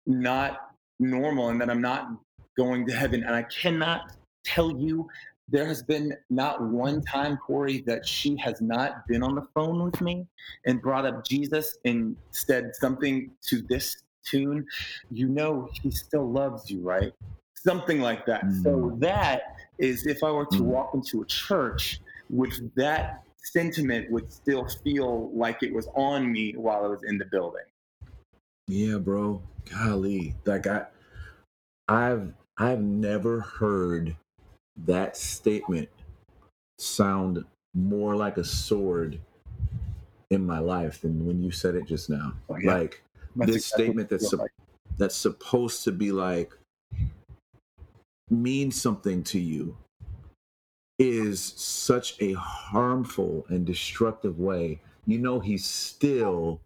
not 0.05 0.71
normal 0.99 1.49
and 1.49 1.61
that 1.61 1.69
I'm 1.69 1.81
not 1.81 2.09
going 2.57 2.87
to 2.87 2.93
heaven. 2.93 3.23
And 3.23 3.35
I 3.35 3.43
cannot 3.43 4.13
tell 4.43 4.71
you 4.71 5.07
there 5.49 5.65
has 5.65 5.81
been 5.81 6.13
not 6.29 6.61
one 6.61 7.01
time, 7.01 7.37
Corey, 7.37 7.81
that 7.87 8.05
she 8.05 8.35
has 8.37 8.59
not 8.61 9.07
been 9.07 9.23
on 9.23 9.35
the 9.35 9.47
phone 9.53 9.83
with 9.83 10.01
me 10.01 10.27
and 10.65 10.81
brought 10.81 11.05
up 11.05 11.25
Jesus 11.25 11.77
and 11.85 12.15
said 12.31 12.71
something 12.75 13.31
to 13.43 13.61
this 13.61 14.03
tune. 14.25 14.65
You 15.09 15.29
know, 15.29 15.69
he 15.81 15.91
still 15.91 16.29
loves 16.29 16.69
you, 16.69 16.81
right? 16.81 17.13
Something 17.53 18.01
like 18.01 18.25
that. 18.25 18.43
Mm. 18.45 18.63
So 18.63 18.97
that 18.99 19.41
is 19.77 20.05
if 20.05 20.23
I 20.23 20.31
were 20.31 20.45
to 20.47 20.57
mm. 20.57 20.65
walk 20.65 20.93
into 20.93 21.21
a 21.21 21.25
church, 21.25 22.01
would 22.29 22.71
that 22.75 23.23
sentiment 23.51 24.09
would 24.11 24.31
still 24.31 24.67
feel 24.83 25.29
like 25.31 25.63
it 25.63 25.73
was 25.73 25.87
on 25.95 26.31
me 26.31 26.53
while 26.53 26.85
I 26.85 26.87
was 26.87 27.03
in 27.03 27.17
the 27.17 27.25
building. 27.25 27.65
Yeah, 28.67 28.97
bro. 28.97 29.41
Golly. 29.69 30.35
Like 30.45 30.67
I 30.67 30.87
I've 31.87 32.33
I've 32.57 32.81
never 32.81 33.39
heard 33.39 34.15
that 34.85 35.17
statement 35.17 35.89
sound 36.79 37.45
more 37.73 38.15
like 38.15 38.37
a 38.37 38.43
sword 38.43 39.19
in 40.29 40.45
my 40.45 40.59
life 40.59 41.01
than 41.01 41.25
when 41.25 41.41
you 41.41 41.51
said 41.51 41.75
it 41.75 41.85
just 41.85 42.09
now. 42.09 42.33
Oh, 42.49 42.57
yeah. 42.57 42.73
Like 42.73 43.03
that's 43.35 43.51
this 43.51 43.55
exactly 43.57 43.85
statement 43.85 44.09
that's 44.09 44.29
su- 44.29 44.37
like. 44.37 44.51
that's 44.97 45.15
supposed 45.15 45.83
to 45.85 45.91
be 45.91 46.11
like 46.11 46.53
mean 48.29 48.71
something 48.71 49.23
to 49.23 49.39
you 49.39 49.77
is 50.99 51.53
such 51.55 52.19
a 52.21 52.33
harmful 52.33 53.45
and 53.49 53.65
destructive 53.65 54.39
way. 54.39 54.81
You 55.05 55.19
know 55.19 55.39
he 55.39 55.57
still 55.57 56.61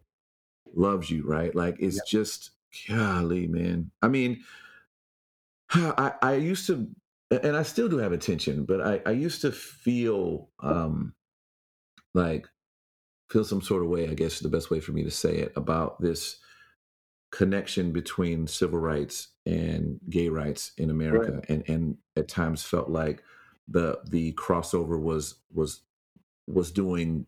loves 0.74 1.10
you, 1.10 1.24
right? 1.26 1.54
Like 1.54 1.78
it's 1.80 1.98
yep. 1.98 2.06
just 2.08 2.52
golly, 2.88 3.48
man. 3.48 3.92
I 4.02 4.08
mean, 4.08 4.44
I, 5.74 6.14
I 6.22 6.34
used 6.36 6.68
to, 6.68 6.88
and 7.30 7.56
I 7.56 7.64
still 7.64 7.90
do 7.90 7.98
have 7.98 8.12
attention, 8.14 8.66
but 8.66 8.82
I, 8.82 9.02
I 9.06 9.12
used 9.12 9.42
to 9.42 9.52
feel 9.52 10.50
um, 10.60 11.14
like 12.14 12.48
feel 13.30 13.44
some 13.44 13.62
sort 13.62 13.84
of 13.84 13.90
way. 13.90 14.10
I 14.10 14.14
guess 14.14 14.36
is 14.36 14.40
the 14.40 14.50
best 14.50 14.70
way 14.70 14.80
for 14.80 14.92
me 14.92 15.04
to 15.04 15.12
say 15.12 15.38
it 15.38 15.54
about 15.56 16.02
this 16.02 16.38
connection 17.32 17.94
between 17.94 18.46
civil 18.48 18.80
rights 18.80 19.30
and 19.46 20.00
gay 20.10 20.28
rights 20.28 20.74
in 20.78 20.90
America, 20.90 21.34
right. 21.34 21.50
and 21.50 21.70
and 21.70 21.98
at 22.16 22.28
times 22.28 22.64
felt 22.64 22.90
like 22.90 23.24
the 23.68 24.00
the 24.10 24.34
crossover 24.34 25.00
was 25.02 25.36
was 25.54 25.82
was 26.48 26.72
doing 26.72 27.26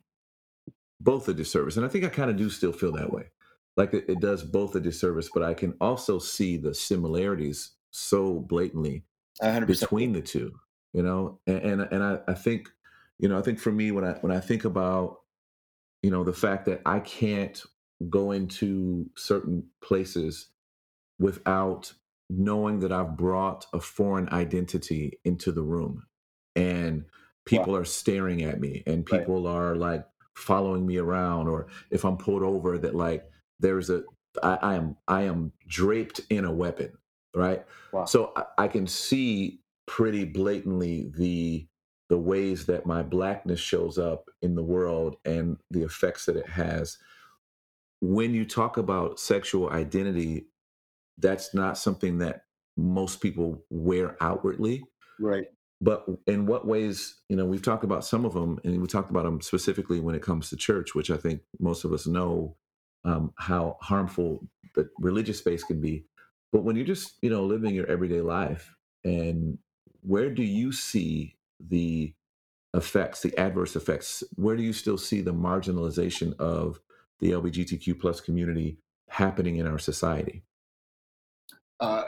both 1.00 1.28
a 1.28 1.34
disservice, 1.34 1.78
and 1.78 1.86
I 1.86 1.90
think 1.90 2.06
I 2.06 2.10
kind 2.10 2.30
of 2.30 2.38
do 2.38 2.50
still 2.50 2.72
feel 2.74 2.94
that 2.94 3.12
way. 3.12 3.32
Like 3.76 3.94
it, 3.94 4.06
it 4.08 4.20
does 4.20 4.44
both 4.44 4.76
a 4.76 4.80
disservice, 4.80 5.30
but 5.34 5.44
I 5.44 5.54
can 5.54 5.76
also 5.82 6.20
see 6.20 6.58
the 6.58 6.74
similarities 6.74 7.72
so 7.92 8.40
blatantly 8.40 9.04
100%. 9.42 9.68
between 9.68 10.14
the 10.14 10.22
two 10.22 10.54
you 10.94 11.04
know 11.04 11.40
and 11.48 11.60
and, 11.60 11.82
and 11.92 12.04
I, 12.04 12.20
I 12.28 12.34
think 12.34 12.70
you 13.20 13.28
know 13.28 13.38
i 13.38 13.42
think 13.42 13.60
for 13.60 13.72
me 13.72 13.92
when 13.92 14.04
i 14.06 14.14
when 14.22 14.32
i 14.32 14.40
think 14.40 14.66
about 14.66 15.20
you 16.02 16.12
know 16.12 16.24
the 16.24 16.34
fact 16.34 16.66
that 16.66 16.82
i 16.86 17.00
can't 17.00 17.62
go 18.10 18.32
into 18.32 19.10
certain 19.16 19.64
places 19.84 20.50
without 21.20 21.94
knowing 22.30 22.80
that 22.80 22.92
i've 22.92 23.18
brought 23.18 23.66
a 23.74 23.80
foreign 23.80 24.30
identity 24.30 25.20
into 25.26 25.52
the 25.52 25.64
room 25.64 26.04
and 26.56 27.06
people 27.46 27.74
wow. 27.74 27.80
are 27.80 27.86
staring 27.86 28.44
at 28.44 28.60
me 28.60 28.84
and 28.86 29.06
people 29.06 29.44
right. 29.44 29.52
are 29.52 29.76
like 29.76 30.06
following 30.36 30.86
me 30.86 30.98
around 30.98 31.48
or 31.48 31.68
if 31.92 32.06
i'm 32.06 32.18
pulled 32.18 32.44
over 32.44 32.78
that 32.78 32.96
like 32.96 33.30
there's 33.60 33.90
a 33.90 34.04
I, 34.42 34.58
I 34.62 34.76
am 34.76 34.98
i 35.08 35.22
am 35.24 35.52
draped 35.68 36.22
in 36.30 36.46
a 36.46 36.52
weapon 36.52 36.98
right? 37.36 37.66
Wow. 37.92 38.06
So 38.06 38.32
I, 38.36 38.44
I 38.58 38.68
can 38.68 38.88
see 38.88 39.60
pretty 39.86 40.26
blatantly 40.26 41.12
the 41.16 41.68
the 42.10 42.18
ways 42.18 42.66
that 42.68 42.86
my 42.86 43.02
blackness 43.02 43.60
shows 43.60 43.98
up 43.98 44.30
in 44.42 44.56
the 44.56 44.64
world 44.64 45.16
and 45.26 45.58
the 45.72 45.84
effects 45.84 46.26
that 46.26 46.36
it 46.36 46.48
has. 46.48 46.98
When 48.02 48.34
you 48.34 48.46
talk 48.46 48.78
about 48.78 49.20
sexual 49.20 49.70
identity, 49.70 50.48
that's 51.18 51.54
not 51.54 51.78
something 51.78 52.20
that 52.20 52.44
most 52.76 53.22
people 53.22 53.64
wear 53.70 54.18
outwardly. 54.22 54.84
Right. 55.20 55.46
But 55.84 56.06
in 56.28 56.46
what 56.46 56.66
ways, 56.66 57.16
you 57.28 57.36
know, 57.36 57.46
we've 57.46 57.62
talked 57.62 57.84
about 57.84 58.06
some 58.06 58.24
of 58.24 58.34
them 58.34 58.58
and 58.64 58.82
we 58.82 58.88
talked 58.88 59.10
about 59.10 59.26
them 59.26 59.42
specifically 59.42 60.00
when 60.00 60.16
it 60.16 60.22
comes 60.22 60.50
to 60.50 60.56
church, 60.56 60.96
which 60.96 61.12
I 61.12 61.18
think 61.18 61.42
most 61.60 61.84
of 61.84 61.92
us 61.92 62.08
know 62.08 62.56
um, 63.04 63.34
how 63.38 63.76
harmful 63.82 64.48
the 64.76 64.90
religious 64.98 65.40
space 65.40 65.62
can 65.62 65.82
be. 65.82 66.06
But 66.54 66.64
when 66.64 66.78
you're 66.78 66.86
just, 66.86 67.18
you 67.22 67.30
know, 67.30 67.44
living 67.44 67.76
your 67.76 67.86
everyday 67.88 68.22
life, 68.22 68.74
and 69.04 69.58
where 70.00 70.30
do 70.30 70.42
you 70.42 70.72
see 70.72 71.36
the 71.60 72.14
effects, 72.74 73.22
the 73.22 73.38
adverse 73.38 73.76
effects? 73.76 74.24
Where 74.36 74.56
do 74.56 74.64
you 74.64 74.72
still 74.72 74.98
see 74.98 75.20
the 75.20 75.34
marginalization 75.34 76.34
of 76.40 76.80
the 77.20 77.32
LGBTQ 77.32 78.00
plus 78.00 78.22
community 78.22 78.78
happening 79.10 79.58
in 79.58 79.68
our 79.68 79.80
society? 79.80 80.44
Uh, 81.82 82.04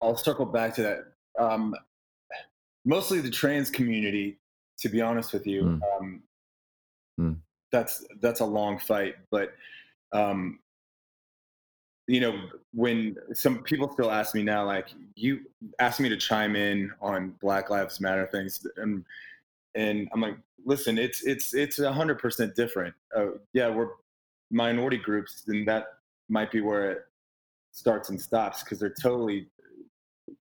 I'll 0.00 0.16
circle 0.16 0.46
back 0.46 0.74
to 0.76 0.82
that. 0.82 1.13
Um, 1.38 1.74
mostly 2.84 3.20
the 3.20 3.30
trans 3.30 3.70
community, 3.70 4.38
to 4.78 4.88
be 4.88 5.00
honest 5.00 5.32
with 5.32 5.46
you. 5.46 5.62
Mm. 5.62 5.80
Um, 5.98 6.22
mm. 7.20 7.36
That's 7.72 8.04
that's 8.20 8.40
a 8.40 8.44
long 8.44 8.78
fight, 8.78 9.16
but 9.30 9.54
um, 10.12 10.60
you 12.06 12.20
know, 12.20 12.38
when 12.72 13.16
some 13.32 13.62
people 13.62 13.90
still 13.92 14.10
ask 14.10 14.34
me 14.34 14.42
now, 14.42 14.64
like 14.64 14.88
you 15.14 15.40
ask 15.78 16.00
me 16.00 16.08
to 16.08 16.16
chime 16.16 16.54
in 16.54 16.92
on 17.00 17.34
Black 17.40 17.70
Lives 17.70 18.00
Matter 18.00 18.28
things, 18.30 18.66
and 18.76 19.04
and 19.74 20.08
I'm 20.12 20.20
like, 20.20 20.36
listen, 20.64 20.98
it's 20.98 21.24
it's 21.24 21.54
it's 21.54 21.78
a 21.78 21.92
hundred 21.92 22.18
percent 22.18 22.54
different. 22.54 22.94
Uh, 23.16 23.26
yeah, 23.54 23.68
we're 23.68 23.88
minority 24.50 24.98
groups, 24.98 25.44
and 25.48 25.66
that 25.66 25.86
might 26.28 26.50
be 26.50 26.60
where 26.60 26.90
it 26.92 27.06
starts 27.72 28.10
and 28.10 28.20
stops 28.20 28.62
because 28.62 28.78
they're 28.78 28.94
totally. 29.00 29.46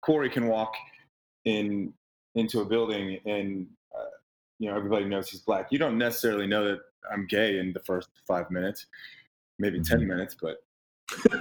Corey 0.06 0.30
can 0.30 0.48
walk 0.48 0.74
in 1.46 1.94
into 2.36 2.62
a 2.62 2.66
building 2.66 3.20
and 3.26 3.68
uh, 3.96 4.06
you 4.60 4.70
know 4.70 4.76
everybody 4.76 5.06
knows 5.06 5.30
he's 5.30 5.42
black. 5.42 5.68
You 5.72 5.80
don't 5.80 5.98
necessarily 5.98 6.48
know 6.48 6.66
that 6.66 6.80
I'm 7.12 7.28
gay 7.28 7.60
in 7.60 7.74
the 7.74 7.80
first 7.80 8.10
five 8.28 8.50
minutes, 8.52 8.86
maybe 9.60 9.80
mm-hmm. 9.80 9.98
ten 9.98 10.08
minutes, 10.08 10.36
but 10.40 10.58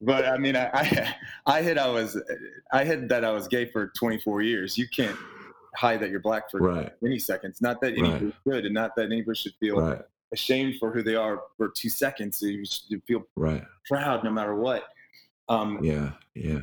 but 0.00 0.24
I 0.26 0.38
mean, 0.38 0.56
I, 0.56 0.70
I, 0.72 1.14
I 1.46 1.62
hid 1.62 1.78
I 1.78 1.88
was 1.88 2.20
I 2.72 2.84
hid 2.84 3.08
that 3.08 3.24
I 3.24 3.30
was 3.30 3.48
gay 3.48 3.66
for 3.66 3.88
24 3.98 4.42
years. 4.42 4.78
You 4.78 4.86
can't 4.88 5.16
hide 5.76 6.00
that 6.00 6.10
you're 6.10 6.20
black 6.20 6.50
for 6.50 6.60
right. 6.60 6.92
any 7.04 7.18
seconds. 7.18 7.60
Not 7.60 7.80
that 7.80 7.92
anybody 7.92 8.26
right. 8.26 8.34
should, 8.46 8.64
and 8.64 8.74
not 8.74 8.96
that 8.96 9.06
anybody 9.06 9.36
should 9.38 9.54
feel 9.60 9.80
right. 9.80 10.02
ashamed 10.32 10.76
for 10.78 10.90
who 10.90 11.02
they 11.02 11.14
are 11.14 11.42
for 11.56 11.68
two 11.68 11.88
seconds. 11.88 12.40
You 12.42 12.64
should 12.64 13.02
feel 13.04 13.26
right. 13.36 13.64
proud 13.86 14.24
no 14.24 14.30
matter 14.30 14.54
what. 14.54 14.84
Um, 15.50 15.82
yeah, 15.82 16.12
yeah. 16.34 16.60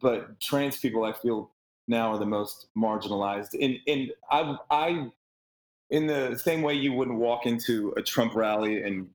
But 0.00 0.40
trans 0.40 0.78
people, 0.78 1.04
I 1.04 1.12
feel 1.12 1.52
now 1.86 2.12
are 2.12 2.18
the 2.18 2.26
most 2.26 2.66
marginalized, 2.76 3.54
and 3.60 3.76
and 3.86 4.10
I 4.30 4.56
I 4.70 5.06
in 5.90 6.06
the 6.06 6.36
same 6.36 6.62
way 6.62 6.74
you 6.74 6.94
wouldn't 6.94 7.18
walk 7.18 7.46
into 7.46 7.92
a 7.96 8.02
Trump 8.02 8.34
rally 8.34 8.82
and 8.82 9.08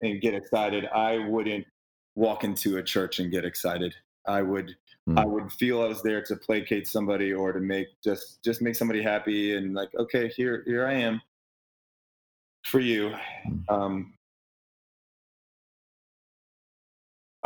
and 0.00 0.20
get 0.20 0.34
excited, 0.34 0.86
I 0.86 1.18
wouldn't 1.18 1.66
walk 2.14 2.42
into 2.42 2.78
a 2.78 2.82
church 2.82 3.18
and 3.18 3.30
get 3.30 3.44
excited. 3.44 3.94
I 4.26 4.42
would 4.42 4.74
mm. 5.08 5.18
I 5.18 5.26
would 5.26 5.52
feel 5.52 5.82
I 5.82 5.86
was 5.86 6.02
there 6.02 6.22
to 6.22 6.36
placate 6.36 6.88
somebody 6.88 7.32
or 7.32 7.52
to 7.52 7.60
make 7.60 7.88
just 8.02 8.42
just 8.42 8.62
make 8.62 8.76
somebody 8.76 9.02
happy 9.02 9.56
and 9.56 9.74
like 9.74 9.94
okay 9.98 10.28
here 10.28 10.62
here 10.66 10.86
I 10.86 10.94
am 10.94 11.20
for 12.64 12.80
you. 12.80 13.14
Hmm. 13.46 13.74
Um, 13.74 14.14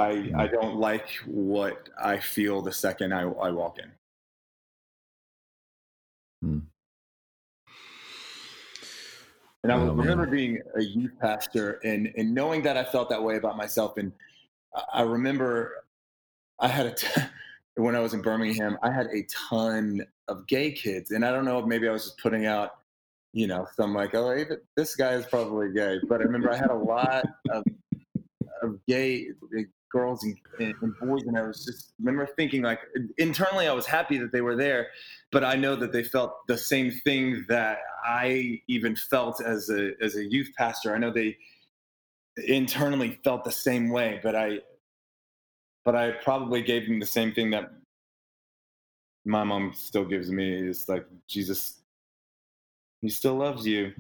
I 0.03 0.33
I 0.37 0.47
hmm. 0.47 0.55
don't 0.55 0.77
like 0.77 1.09
what 1.27 1.89
I 2.03 2.19
feel 2.19 2.63
the 2.63 2.73
second 2.73 3.13
I, 3.13 3.23
I 3.23 3.51
walk 3.51 3.79
in. 3.79 3.91
Hmm. 6.43 6.59
And 9.63 9.71
I 9.71 9.77
oh, 9.77 9.93
remember 9.93 10.25
man. 10.25 10.31
being 10.31 10.63
a 10.77 10.83
youth 10.83 11.13
pastor 11.21 11.79
and, 11.85 12.13
and 12.17 12.35
knowing 12.35 12.63
that 12.63 12.77
I 12.77 12.83
felt 12.83 13.09
that 13.11 13.23
way 13.23 13.37
about 13.37 13.57
myself. 13.57 13.97
And 13.97 14.13
I 14.93 15.03
remember 15.03 15.85
I 16.59 16.67
had 16.67 16.87
a, 16.87 16.95
t- 16.95 17.23
when 17.77 17.95
I 17.95 18.01
was 18.01 18.13
in 18.13 18.23
Birmingham, 18.23 18.77
I 18.83 18.91
had 18.91 19.07
a 19.07 19.25
ton 19.49 20.05
of 20.27 20.49
gay 20.49 20.73
kids. 20.73 21.13
And 21.13 21.25
I 21.25 21.31
don't 21.31 21.45
know 21.45 21.61
if 21.61 21.67
maybe 21.67 21.89
I 21.89 21.93
was 21.93 22.05
just 22.05 22.19
putting 22.19 22.45
out, 22.45 22.73
you 23.33 23.47
know, 23.47 23.69
some 23.77 23.95
like, 23.95 24.17
oh, 24.17 24.45
this 24.77 24.97
guy 24.97 25.13
is 25.13 25.27
probably 25.27 25.73
gay. 25.73 26.01
But 26.09 26.21
I 26.21 26.25
remember 26.25 26.51
I 26.51 26.57
had 26.57 26.71
a 26.71 26.75
lot 26.75 27.25
of, 27.51 27.63
of 28.63 28.81
gay 28.89 29.29
girls 29.93 30.25
and, 30.25 30.37
and, 30.59 30.95
boys, 30.99 31.23
and 31.25 31.39
I 31.39 31.43
was 31.43 31.65
just 31.65 31.93
remember 32.01 32.27
thinking 32.27 32.63
like 32.63 32.81
internally 33.19 33.69
I 33.69 33.73
was 33.73 33.87
happy 33.87 34.19
that 34.19 34.33
they 34.33 34.41
were 34.41 34.57
there, 34.57 34.89
but 35.31 35.45
I 35.45 35.55
know 35.55 35.77
that 35.77 35.93
they 35.93 36.03
felt 36.03 36.47
the 36.49 36.59
same 36.59 36.91
thing 36.91 37.45
that 37.49 37.79
I 38.05 38.61
even 38.69 38.97
felt 38.97 39.43
as 39.45 39.71
a 39.71 39.93
as 40.03 40.17
a 40.17 40.25
youth 40.25 40.51
pastor. 40.57 40.95
I 40.95 40.99
know 40.99 41.11
they 41.11 41.37
internally 42.47 43.21
felt 43.23 43.45
the 43.45 43.53
same 43.53 43.91
way, 43.91 44.19
but 44.23 44.35
I 44.35 44.61
but 45.85 45.95
I 45.95 46.13
probably 46.13 46.63
gave 46.63 46.89
them 46.89 46.99
the 46.99 47.07
same 47.07 47.33
thing 47.33 47.51
that 47.51 47.71
my 49.25 49.45
mom 49.45 49.73
still 49.75 50.05
gives 50.05 50.31
me 50.31 50.69
is 50.69 50.89
like 50.89 51.07
Jesus 51.29 51.83
he 53.03 53.09
still 53.09 53.35
loves 53.35 53.67
you. 53.67 53.93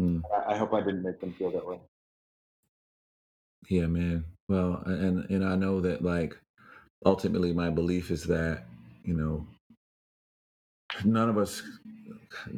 Mm. 0.00 0.22
I, 0.34 0.54
I 0.54 0.56
hope 0.56 0.72
I 0.72 0.80
didn't 0.80 1.02
make 1.02 1.20
them 1.20 1.34
feel 1.34 1.50
that 1.50 1.66
way. 1.66 1.78
Yeah, 3.68 3.86
man. 3.86 4.24
Well, 4.48 4.82
and 4.86 5.30
and 5.30 5.44
I 5.44 5.56
know 5.56 5.80
that 5.80 6.02
like 6.02 6.36
ultimately 7.04 7.52
my 7.52 7.70
belief 7.70 8.10
is 8.10 8.24
that, 8.24 8.64
you 9.04 9.14
know, 9.14 9.46
none 11.04 11.28
of 11.28 11.38
us 11.38 11.62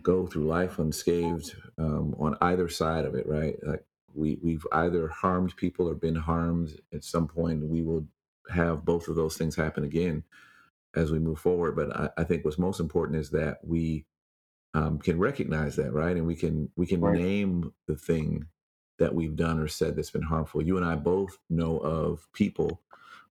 go 0.03 0.27
through 0.27 0.47
life 0.47 0.79
unscathed 0.79 1.55
um, 1.79 2.15
on 2.19 2.37
either 2.41 2.69
side 2.69 3.05
of 3.05 3.15
it, 3.15 3.27
right? 3.27 3.57
Like 3.63 3.85
we 4.15 4.39
we've 4.43 4.67
either 4.73 5.09
harmed 5.09 5.57
people 5.57 5.89
or 5.89 5.95
been 5.95 6.17
harmed 6.17 6.81
at 6.93 7.05
some 7.05 7.29
point. 7.29 7.65
We 7.65 7.83
will 7.83 8.07
have 8.51 8.85
both 8.85 9.09
of 9.09 9.17
those 9.17 9.37
things 9.37 9.57
happen 9.57 9.85
again 9.85 10.25
as 10.95 11.11
we 11.11 11.19
move 11.19 11.39
forward. 11.39 11.77
But 11.77 11.97
I, 11.97 12.11
I 12.19 12.25
think 12.25 12.45
what's 12.45 12.59
most 12.59 12.81
important 12.81 13.19
is 13.19 13.31
that 13.31 13.59
we 13.63 14.05
um, 14.75 14.99
can 14.99 15.19
recognize 15.19 15.77
that, 15.77 15.93
right? 15.93 16.17
And 16.17 16.27
we 16.27 16.37
can 16.37 16.71
we 16.77 16.87
can 16.87 17.01
right. 17.01 17.19
name 17.19 17.73
the 17.87 17.97
thing 17.97 18.47
that 18.99 19.15
we've 19.15 19.37
done 19.37 19.59
or 19.59 19.69
said 19.69 19.97
that's 19.97 20.11
been 20.11 20.23
harmful. 20.23 20.63
You 20.63 20.77
and 20.77 20.87
I 20.87 20.95
both 20.95 21.39
know 21.51 21.79
of 21.79 22.29
people 22.33 22.81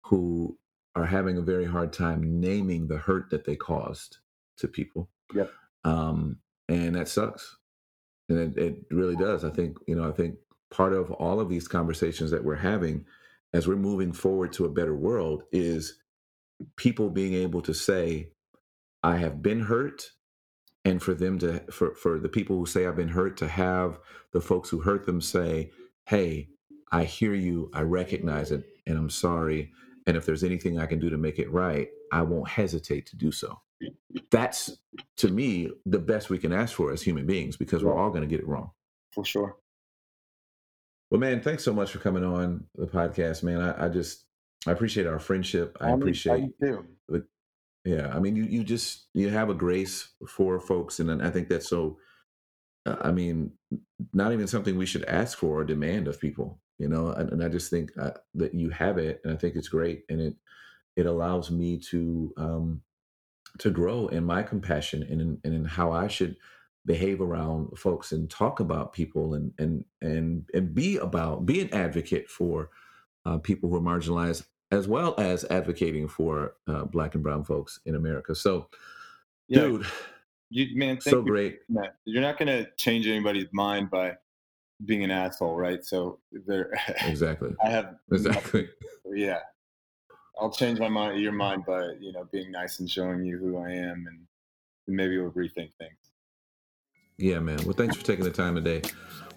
who 0.02 0.58
are 0.94 1.06
having 1.06 1.38
a 1.38 1.42
very 1.42 1.64
hard 1.64 1.92
time 1.92 2.40
naming 2.40 2.88
the 2.88 2.98
hurt 2.98 3.30
that 3.30 3.44
they 3.44 3.56
caused 3.56 4.18
to 4.58 4.68
people. 4.68 5.08
Yep. 5.34 5.50
Um, 5.84 6.38
and 6.68 6.94
that 6.96 7.08
sucks. 7.08 7.56
And 8.28 8.56
it, 8.56 8.62
it 8.62 8.78
really 8.90 9.16
does. 9.16 9.44
I 9.44 9.50
think, 9.50 9.78
you 9.86 9.94
know, 9.94 10.08
I 10.08 10.12
think 10.12 10.36
part 10.70 10.92
of 10.92 11.10
all 11.12 11.40
of 11.40 11.48
these 11.48 11.68
conversations 11.68 12.30
that 12.30 12.44
we're 12.44 12.56
having 12.56 13.06
as 13.52 13.68
we're 13.68 13.76
moving 13.76 14.12
forward 14.12 14.52
to 14.54 14.64
a 14.64 14.70
better 14.70 14.94
world 14.94 15.44
is 15.52 15.98
people 16.76 17.10
being 17.10 17.34
able 17.34 17.62
to 17.62 17.74
say, 17.74 18.28
I 19.02 19.16
have 19.16 19.42
been 19.42 19.60
hurt 19.60 20.12
and 20.84 21.02
for 21.02 21.14
them 21.14 21.38
to 21.38 21.60
for 21.70 21.94
for 21.94 22.18
the 22.18 22.28
people 22.28 22.56
who 22.56 22.66
say 22.66 22.86
i've 22.86 22.96
been 22.96 23.08
hurt 23.08 23.36
to 23.36 23.48
have 23.48 23.98
the 24.32 24.40
folks 24.40 24.68
who 24.68 24.80
hurt 24.80 25.06
them 25.06 25.20
say 25.20 25.70
hey 26.06 26.48
i 26.90 27.04
hear 27.04 27.34
you 27.34 27.70
i 27.74 27.80
recognize 27.80 28.50
it 28.50 28.64
and 28.86 28.98
i'm 28.98 29.10
sorry 29.10 29.70
and 30.06 30.16
if 30.16 30.26
there's 30.26 30.44
anything 30.44 30.78
i 30.78 30.86
can 30.86 30.98
do 30.98 31.10
to 31.10 31.16
make 31.16 31.38
it 31.38 31.50
right 31.52 31.88
i 32.12 32.22
won't 32.22 32.48
hesitate 32.48 33.06
to 33.06 33.16
do 33.16 33.32
so. 33.32 33.58
That's 34.30 34.78
to 35.16 35.28
me 35.28 35.70
the 35.86 35.98
best 35.98 36.30
we 36.30 36.38
can 36.38 36.52
ask 36.52 36.74
for 36.74 36.92
as 36.92 37.02
human 37.02 37.26
beings 37.26 37.56
because 37.56 37.82
we're 37.82 37.98
all 37.98 38.10
going 38.10 38.22
to 38.22 38.28
get 38.28 38.38
it 38.38 38.46
wrong. 38.46 38.70
For 39.12 39.24
sure. 39.24 39.56
Well 41.10 41.20
man 41.20 41.42
thanks 41.42 41.64
so 41.64 41.72
much 41.72 41.90
for 41.90 41.98
coming 41.98 42.24
on 42.24 42.64
the 42.76 42.86
podcast 42.86 43.42
man. 43.42 43.60
I, 43.60 43.86
I 43.86 43.88
just 43.88 44.24
i 44.66 44.70
appreciate 44.70 45.06
our 45.06 45.18
friendship. 45.18 45.76
I, 45.80 45.88
I 45.88 45.90
appreciate 45.92 46.58
the, 46.60 47.26
yeah, 47.84 48.12
I 48.14 48.20
mean, 48.20 48.36
you 48.36 48.44
you 48.44 48.62
just 48.64 49.06
you 49.12 49.28
have 49.30 49.50
a 49.50 49.54
grace 49.54 50.08
for 50.28 50.60
folks, 50.60 51.00
and 51.00 51.22
I 51.22 51.30
think 51.30 51.48
that's 51.48 51.68
so. 51.68 51.98
Uh, 52.86 52.96
I 53.00 53.12
mean, 53.12 53.52
not 54.12 54.32
even 54.32 54.46
something 54.46 54.76
we 54.76 54.86
should 54.86 55.04
ask 55.04 55.38
for 55.38 55.60
or 55.60 55.64
demand 55.64 56.08
of 56.08 56.20
people, 56.20 56.60
you 56.78 56.88
know. 56.88 57.08
And, 57.08 57.30
and 57.32 57.44
I 57.44 57.48
just 57.48 57.70
think 57.70 57.90
uh, 58.00 58.12
that 58.34 58.54
you 58.54 58.70
have 58.70 58.98
it, 58.98 59.20
and 59.24 59.32
I 59.32 59.36
think 59.36 59.56
it's 59.56 59.68
great, 59.68 60.04
and 60.08 60.20
it 60.20 60.36
it 60.96 61.06
allows 61.06 61.50
me 61.50 61.78
to 61.90 62.32
um, 62.36 62.82
to 63.58 63.70
grow 63.70 64.06
in 64.08 64.24
my 64.24 64.42
compassion 64.42 65.02
and 65.02 65.20
in, 65.20 65.38
and 65.44 65.54
in 65.54 65.64
how 65.64 65.92
I 65.92 66.08
should 66.08 66.36
behave 66.86 67.20
around 67.20 67.78
folks 67.78 68.12
and 68.12 68.30
talk 68.30 68.60
about 68.60 68.92
people 68.92 69.34
and 69.34 69.52
and 69.58 69.84
and 70.00 70.48
and 70.54 70.74
be 70.74 70.98
about 70.98 71.46
be 71.46 71.60
an 71.60 71.72
advocate 71.72 72.28
for 72.28 72.70
uh, 73.24 73.38
people 73.38 73.68
who 73.68 73.76
are 73.76 73.80
marginalized 73.80 74.44
as 74.72 74.88
well 74.88 75.14
as 75.18 75.44
advocating 75.44 76.08
for 76.08 76.54
uh, 76.66 76.84
black 76.84 77.14
and 77.14 77.22
brown 77.22 77.44
folks 77.44 77.78
in 77.84 77.94
America. 77.94 78.34
So, 78.34 78.68
yeah. 79.46 79.60
dude, 79.60 79.86
you 80.48 80.76
man, 80.76 81.00
so 81.00 81.18
you 81.18 81.24
great. 81.24 81.60
You're 82.04 82.22
not 82.22 82.38
going 82.38 82.48
to 82.48 82.68
change 82.76 83.06
anybody's 83.06 83.48
mind 83.52 83.90
by 83.90 84.16
being 84.84 85.04
an 85.04 85.10
asshole, 85.10 85.56
right? 85.56 85.84
So 85.84 86.18
there. 86.32 86.72
Exactly. 87.06 87.54
I 87.62 87.70
have 87.70 87.96
exactly. 88.10 88.68
Yeah, 89.14 89.40
I'll 90.40 90.50
change 90.50 90.78
my 90.78 90.88
mind, 90.88 91.20
your 91.20 91.32
mind 91.32 91.66
by 91.66 91.90
you 92.00 92.12
know 92.12 92.26
being 92.32 92.50
nice 92.50 92.80
and 92.80 92.90
showing 92.90 93.26
you 93.26 93.36
who 93.36 93.58
I 93.58 93.72
am, 93.72 94.06
and 94.08 94.26
maybe 94.86 95.18
we'll 95.18 95.32
rethink 95.32 95.74
things. 95.78 96.01
Yeah, 97.18 97.38
man. 97.38 97.58
Well, 97.64 97.74
thanks 97.74 97.96
for 97.96 98.04
taking 98.04 98.24
the 98.24 98.30
time 98.30 98.54
today. 98.54 98.82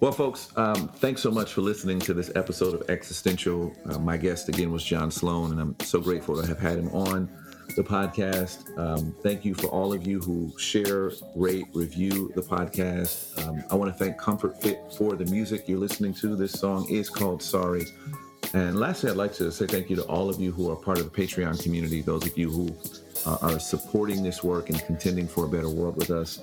Well, 0.00 0.12
folks, 0.12 0.52
um, 0.56 0.88
thanks 0.88 1.22
so 1.22 1.30
much 1.30 1.52
for 1.52 1.62
listening 1.62 2.00
to 2.00 2.14
this 2.14 2.30
episode 2.34 2.74
of 2.74 2.90
Existential. 2.90 3.74
Uh, 3.88 3.98
my 3.98 4.16
guest 4.16 4.48
again 4.48 4.70
was 4.70 4.84
John 4.84 5.10
Sloan, 5.10 5.52
and 5.52 5.60
I'm 5.60 5.76
so 5.80 6.00
grateful 6.00 6.40
to 6.40 6.46
have 6.46 6.58
had 6.58 6.78
him 6.78 6.88
on 6.88 7.30
the 7.76 7.82
podcast. 7.82 8.78
Um, 8.78 9.14
thank 9.22 9.44
you 9.44 9.54
for 9.54 9.68
all 9.68 9.92
of 9.92 10.06
you 10.06 10.20
who 10.20 10.52
share, 10.58 11.12
rate, 11.34 11.66
review 11.72 12.30
the 12.34 12.42
podcast. 12.42 13.42
Um, 13.46 13.64
I 13.70 13.74
want 13.74 13.90
to 13.90 13.98
thank 13.98 14.18
Comfort 14.18 14.60
Fit 14.60 14.80
for 14.96 15.14
the 15.16 15.24
music 15.26 15.64
you're 15.66 15.78
listening 15.78 16.12
to. 16.14 16.36
This 16.36 16.52
song 16.52 16.86
is 16.90 17.08
called 17.08 17.42
Sorry. 17.42 17.86
And 18.52 18.78
lastly, 18.78 19.10
I'd 19.10 19.16
like 19.16 19.32
to 19.34 19.50
say 19.50 19.66
thank 19.66 19.90
you 19.90 19.96
to 19.96 20.04
all 20.04 20.28
of 20.28 20.40
you 20.40 20.52
who 20.52 20.70
are 20.70 20.76
part 20.76 20.98
of 20.98 21.10
the 21.10 21.22
Patreon 21.22 21.62
community, 21.62 22.00
those 22.02 22.26
of 22.26 22.36
you 22.38 22.50
who 22.50 22.74
uh, 23.24 23.38
are 23.42 23.58
supporting 23.58 24.22
this 24.22 24.44
work 24.44 24.68
and 24.70 24.78
contending 24.84 25.26
for 25.26 25.46
a 25.46 25.48
better 25.48 25.68
world 25.70 25.96
with 25.96 26.10
us. 26.10 26.40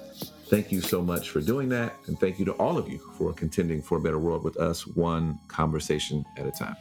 Thank 0.53 0.71
you 0.71 0.81
so 0.81 1.01
much 1.01 1.31
for 1.31 1.41
doing 1.41 1.67
that. 1.69 1.95
And 2.05 2.19
thank 2.19 2.37
you 2.37 2.45
to 2.45 2.51
all 2.51 2.77
of 2.77 2.87
you 2.87 2.99
for 3.17 3.33
contending 3.33 3.81
for 3.81 3.97
a 3.97 3.99
better 3.99 4.19
world 4.19 4.43
with 4.43 4.55
us, 4.57 4.85
one 4.85 5.39
conversation 5.47 6.23
at 6.37 6.45
a 6.45 6.51
time. 6.51 6.75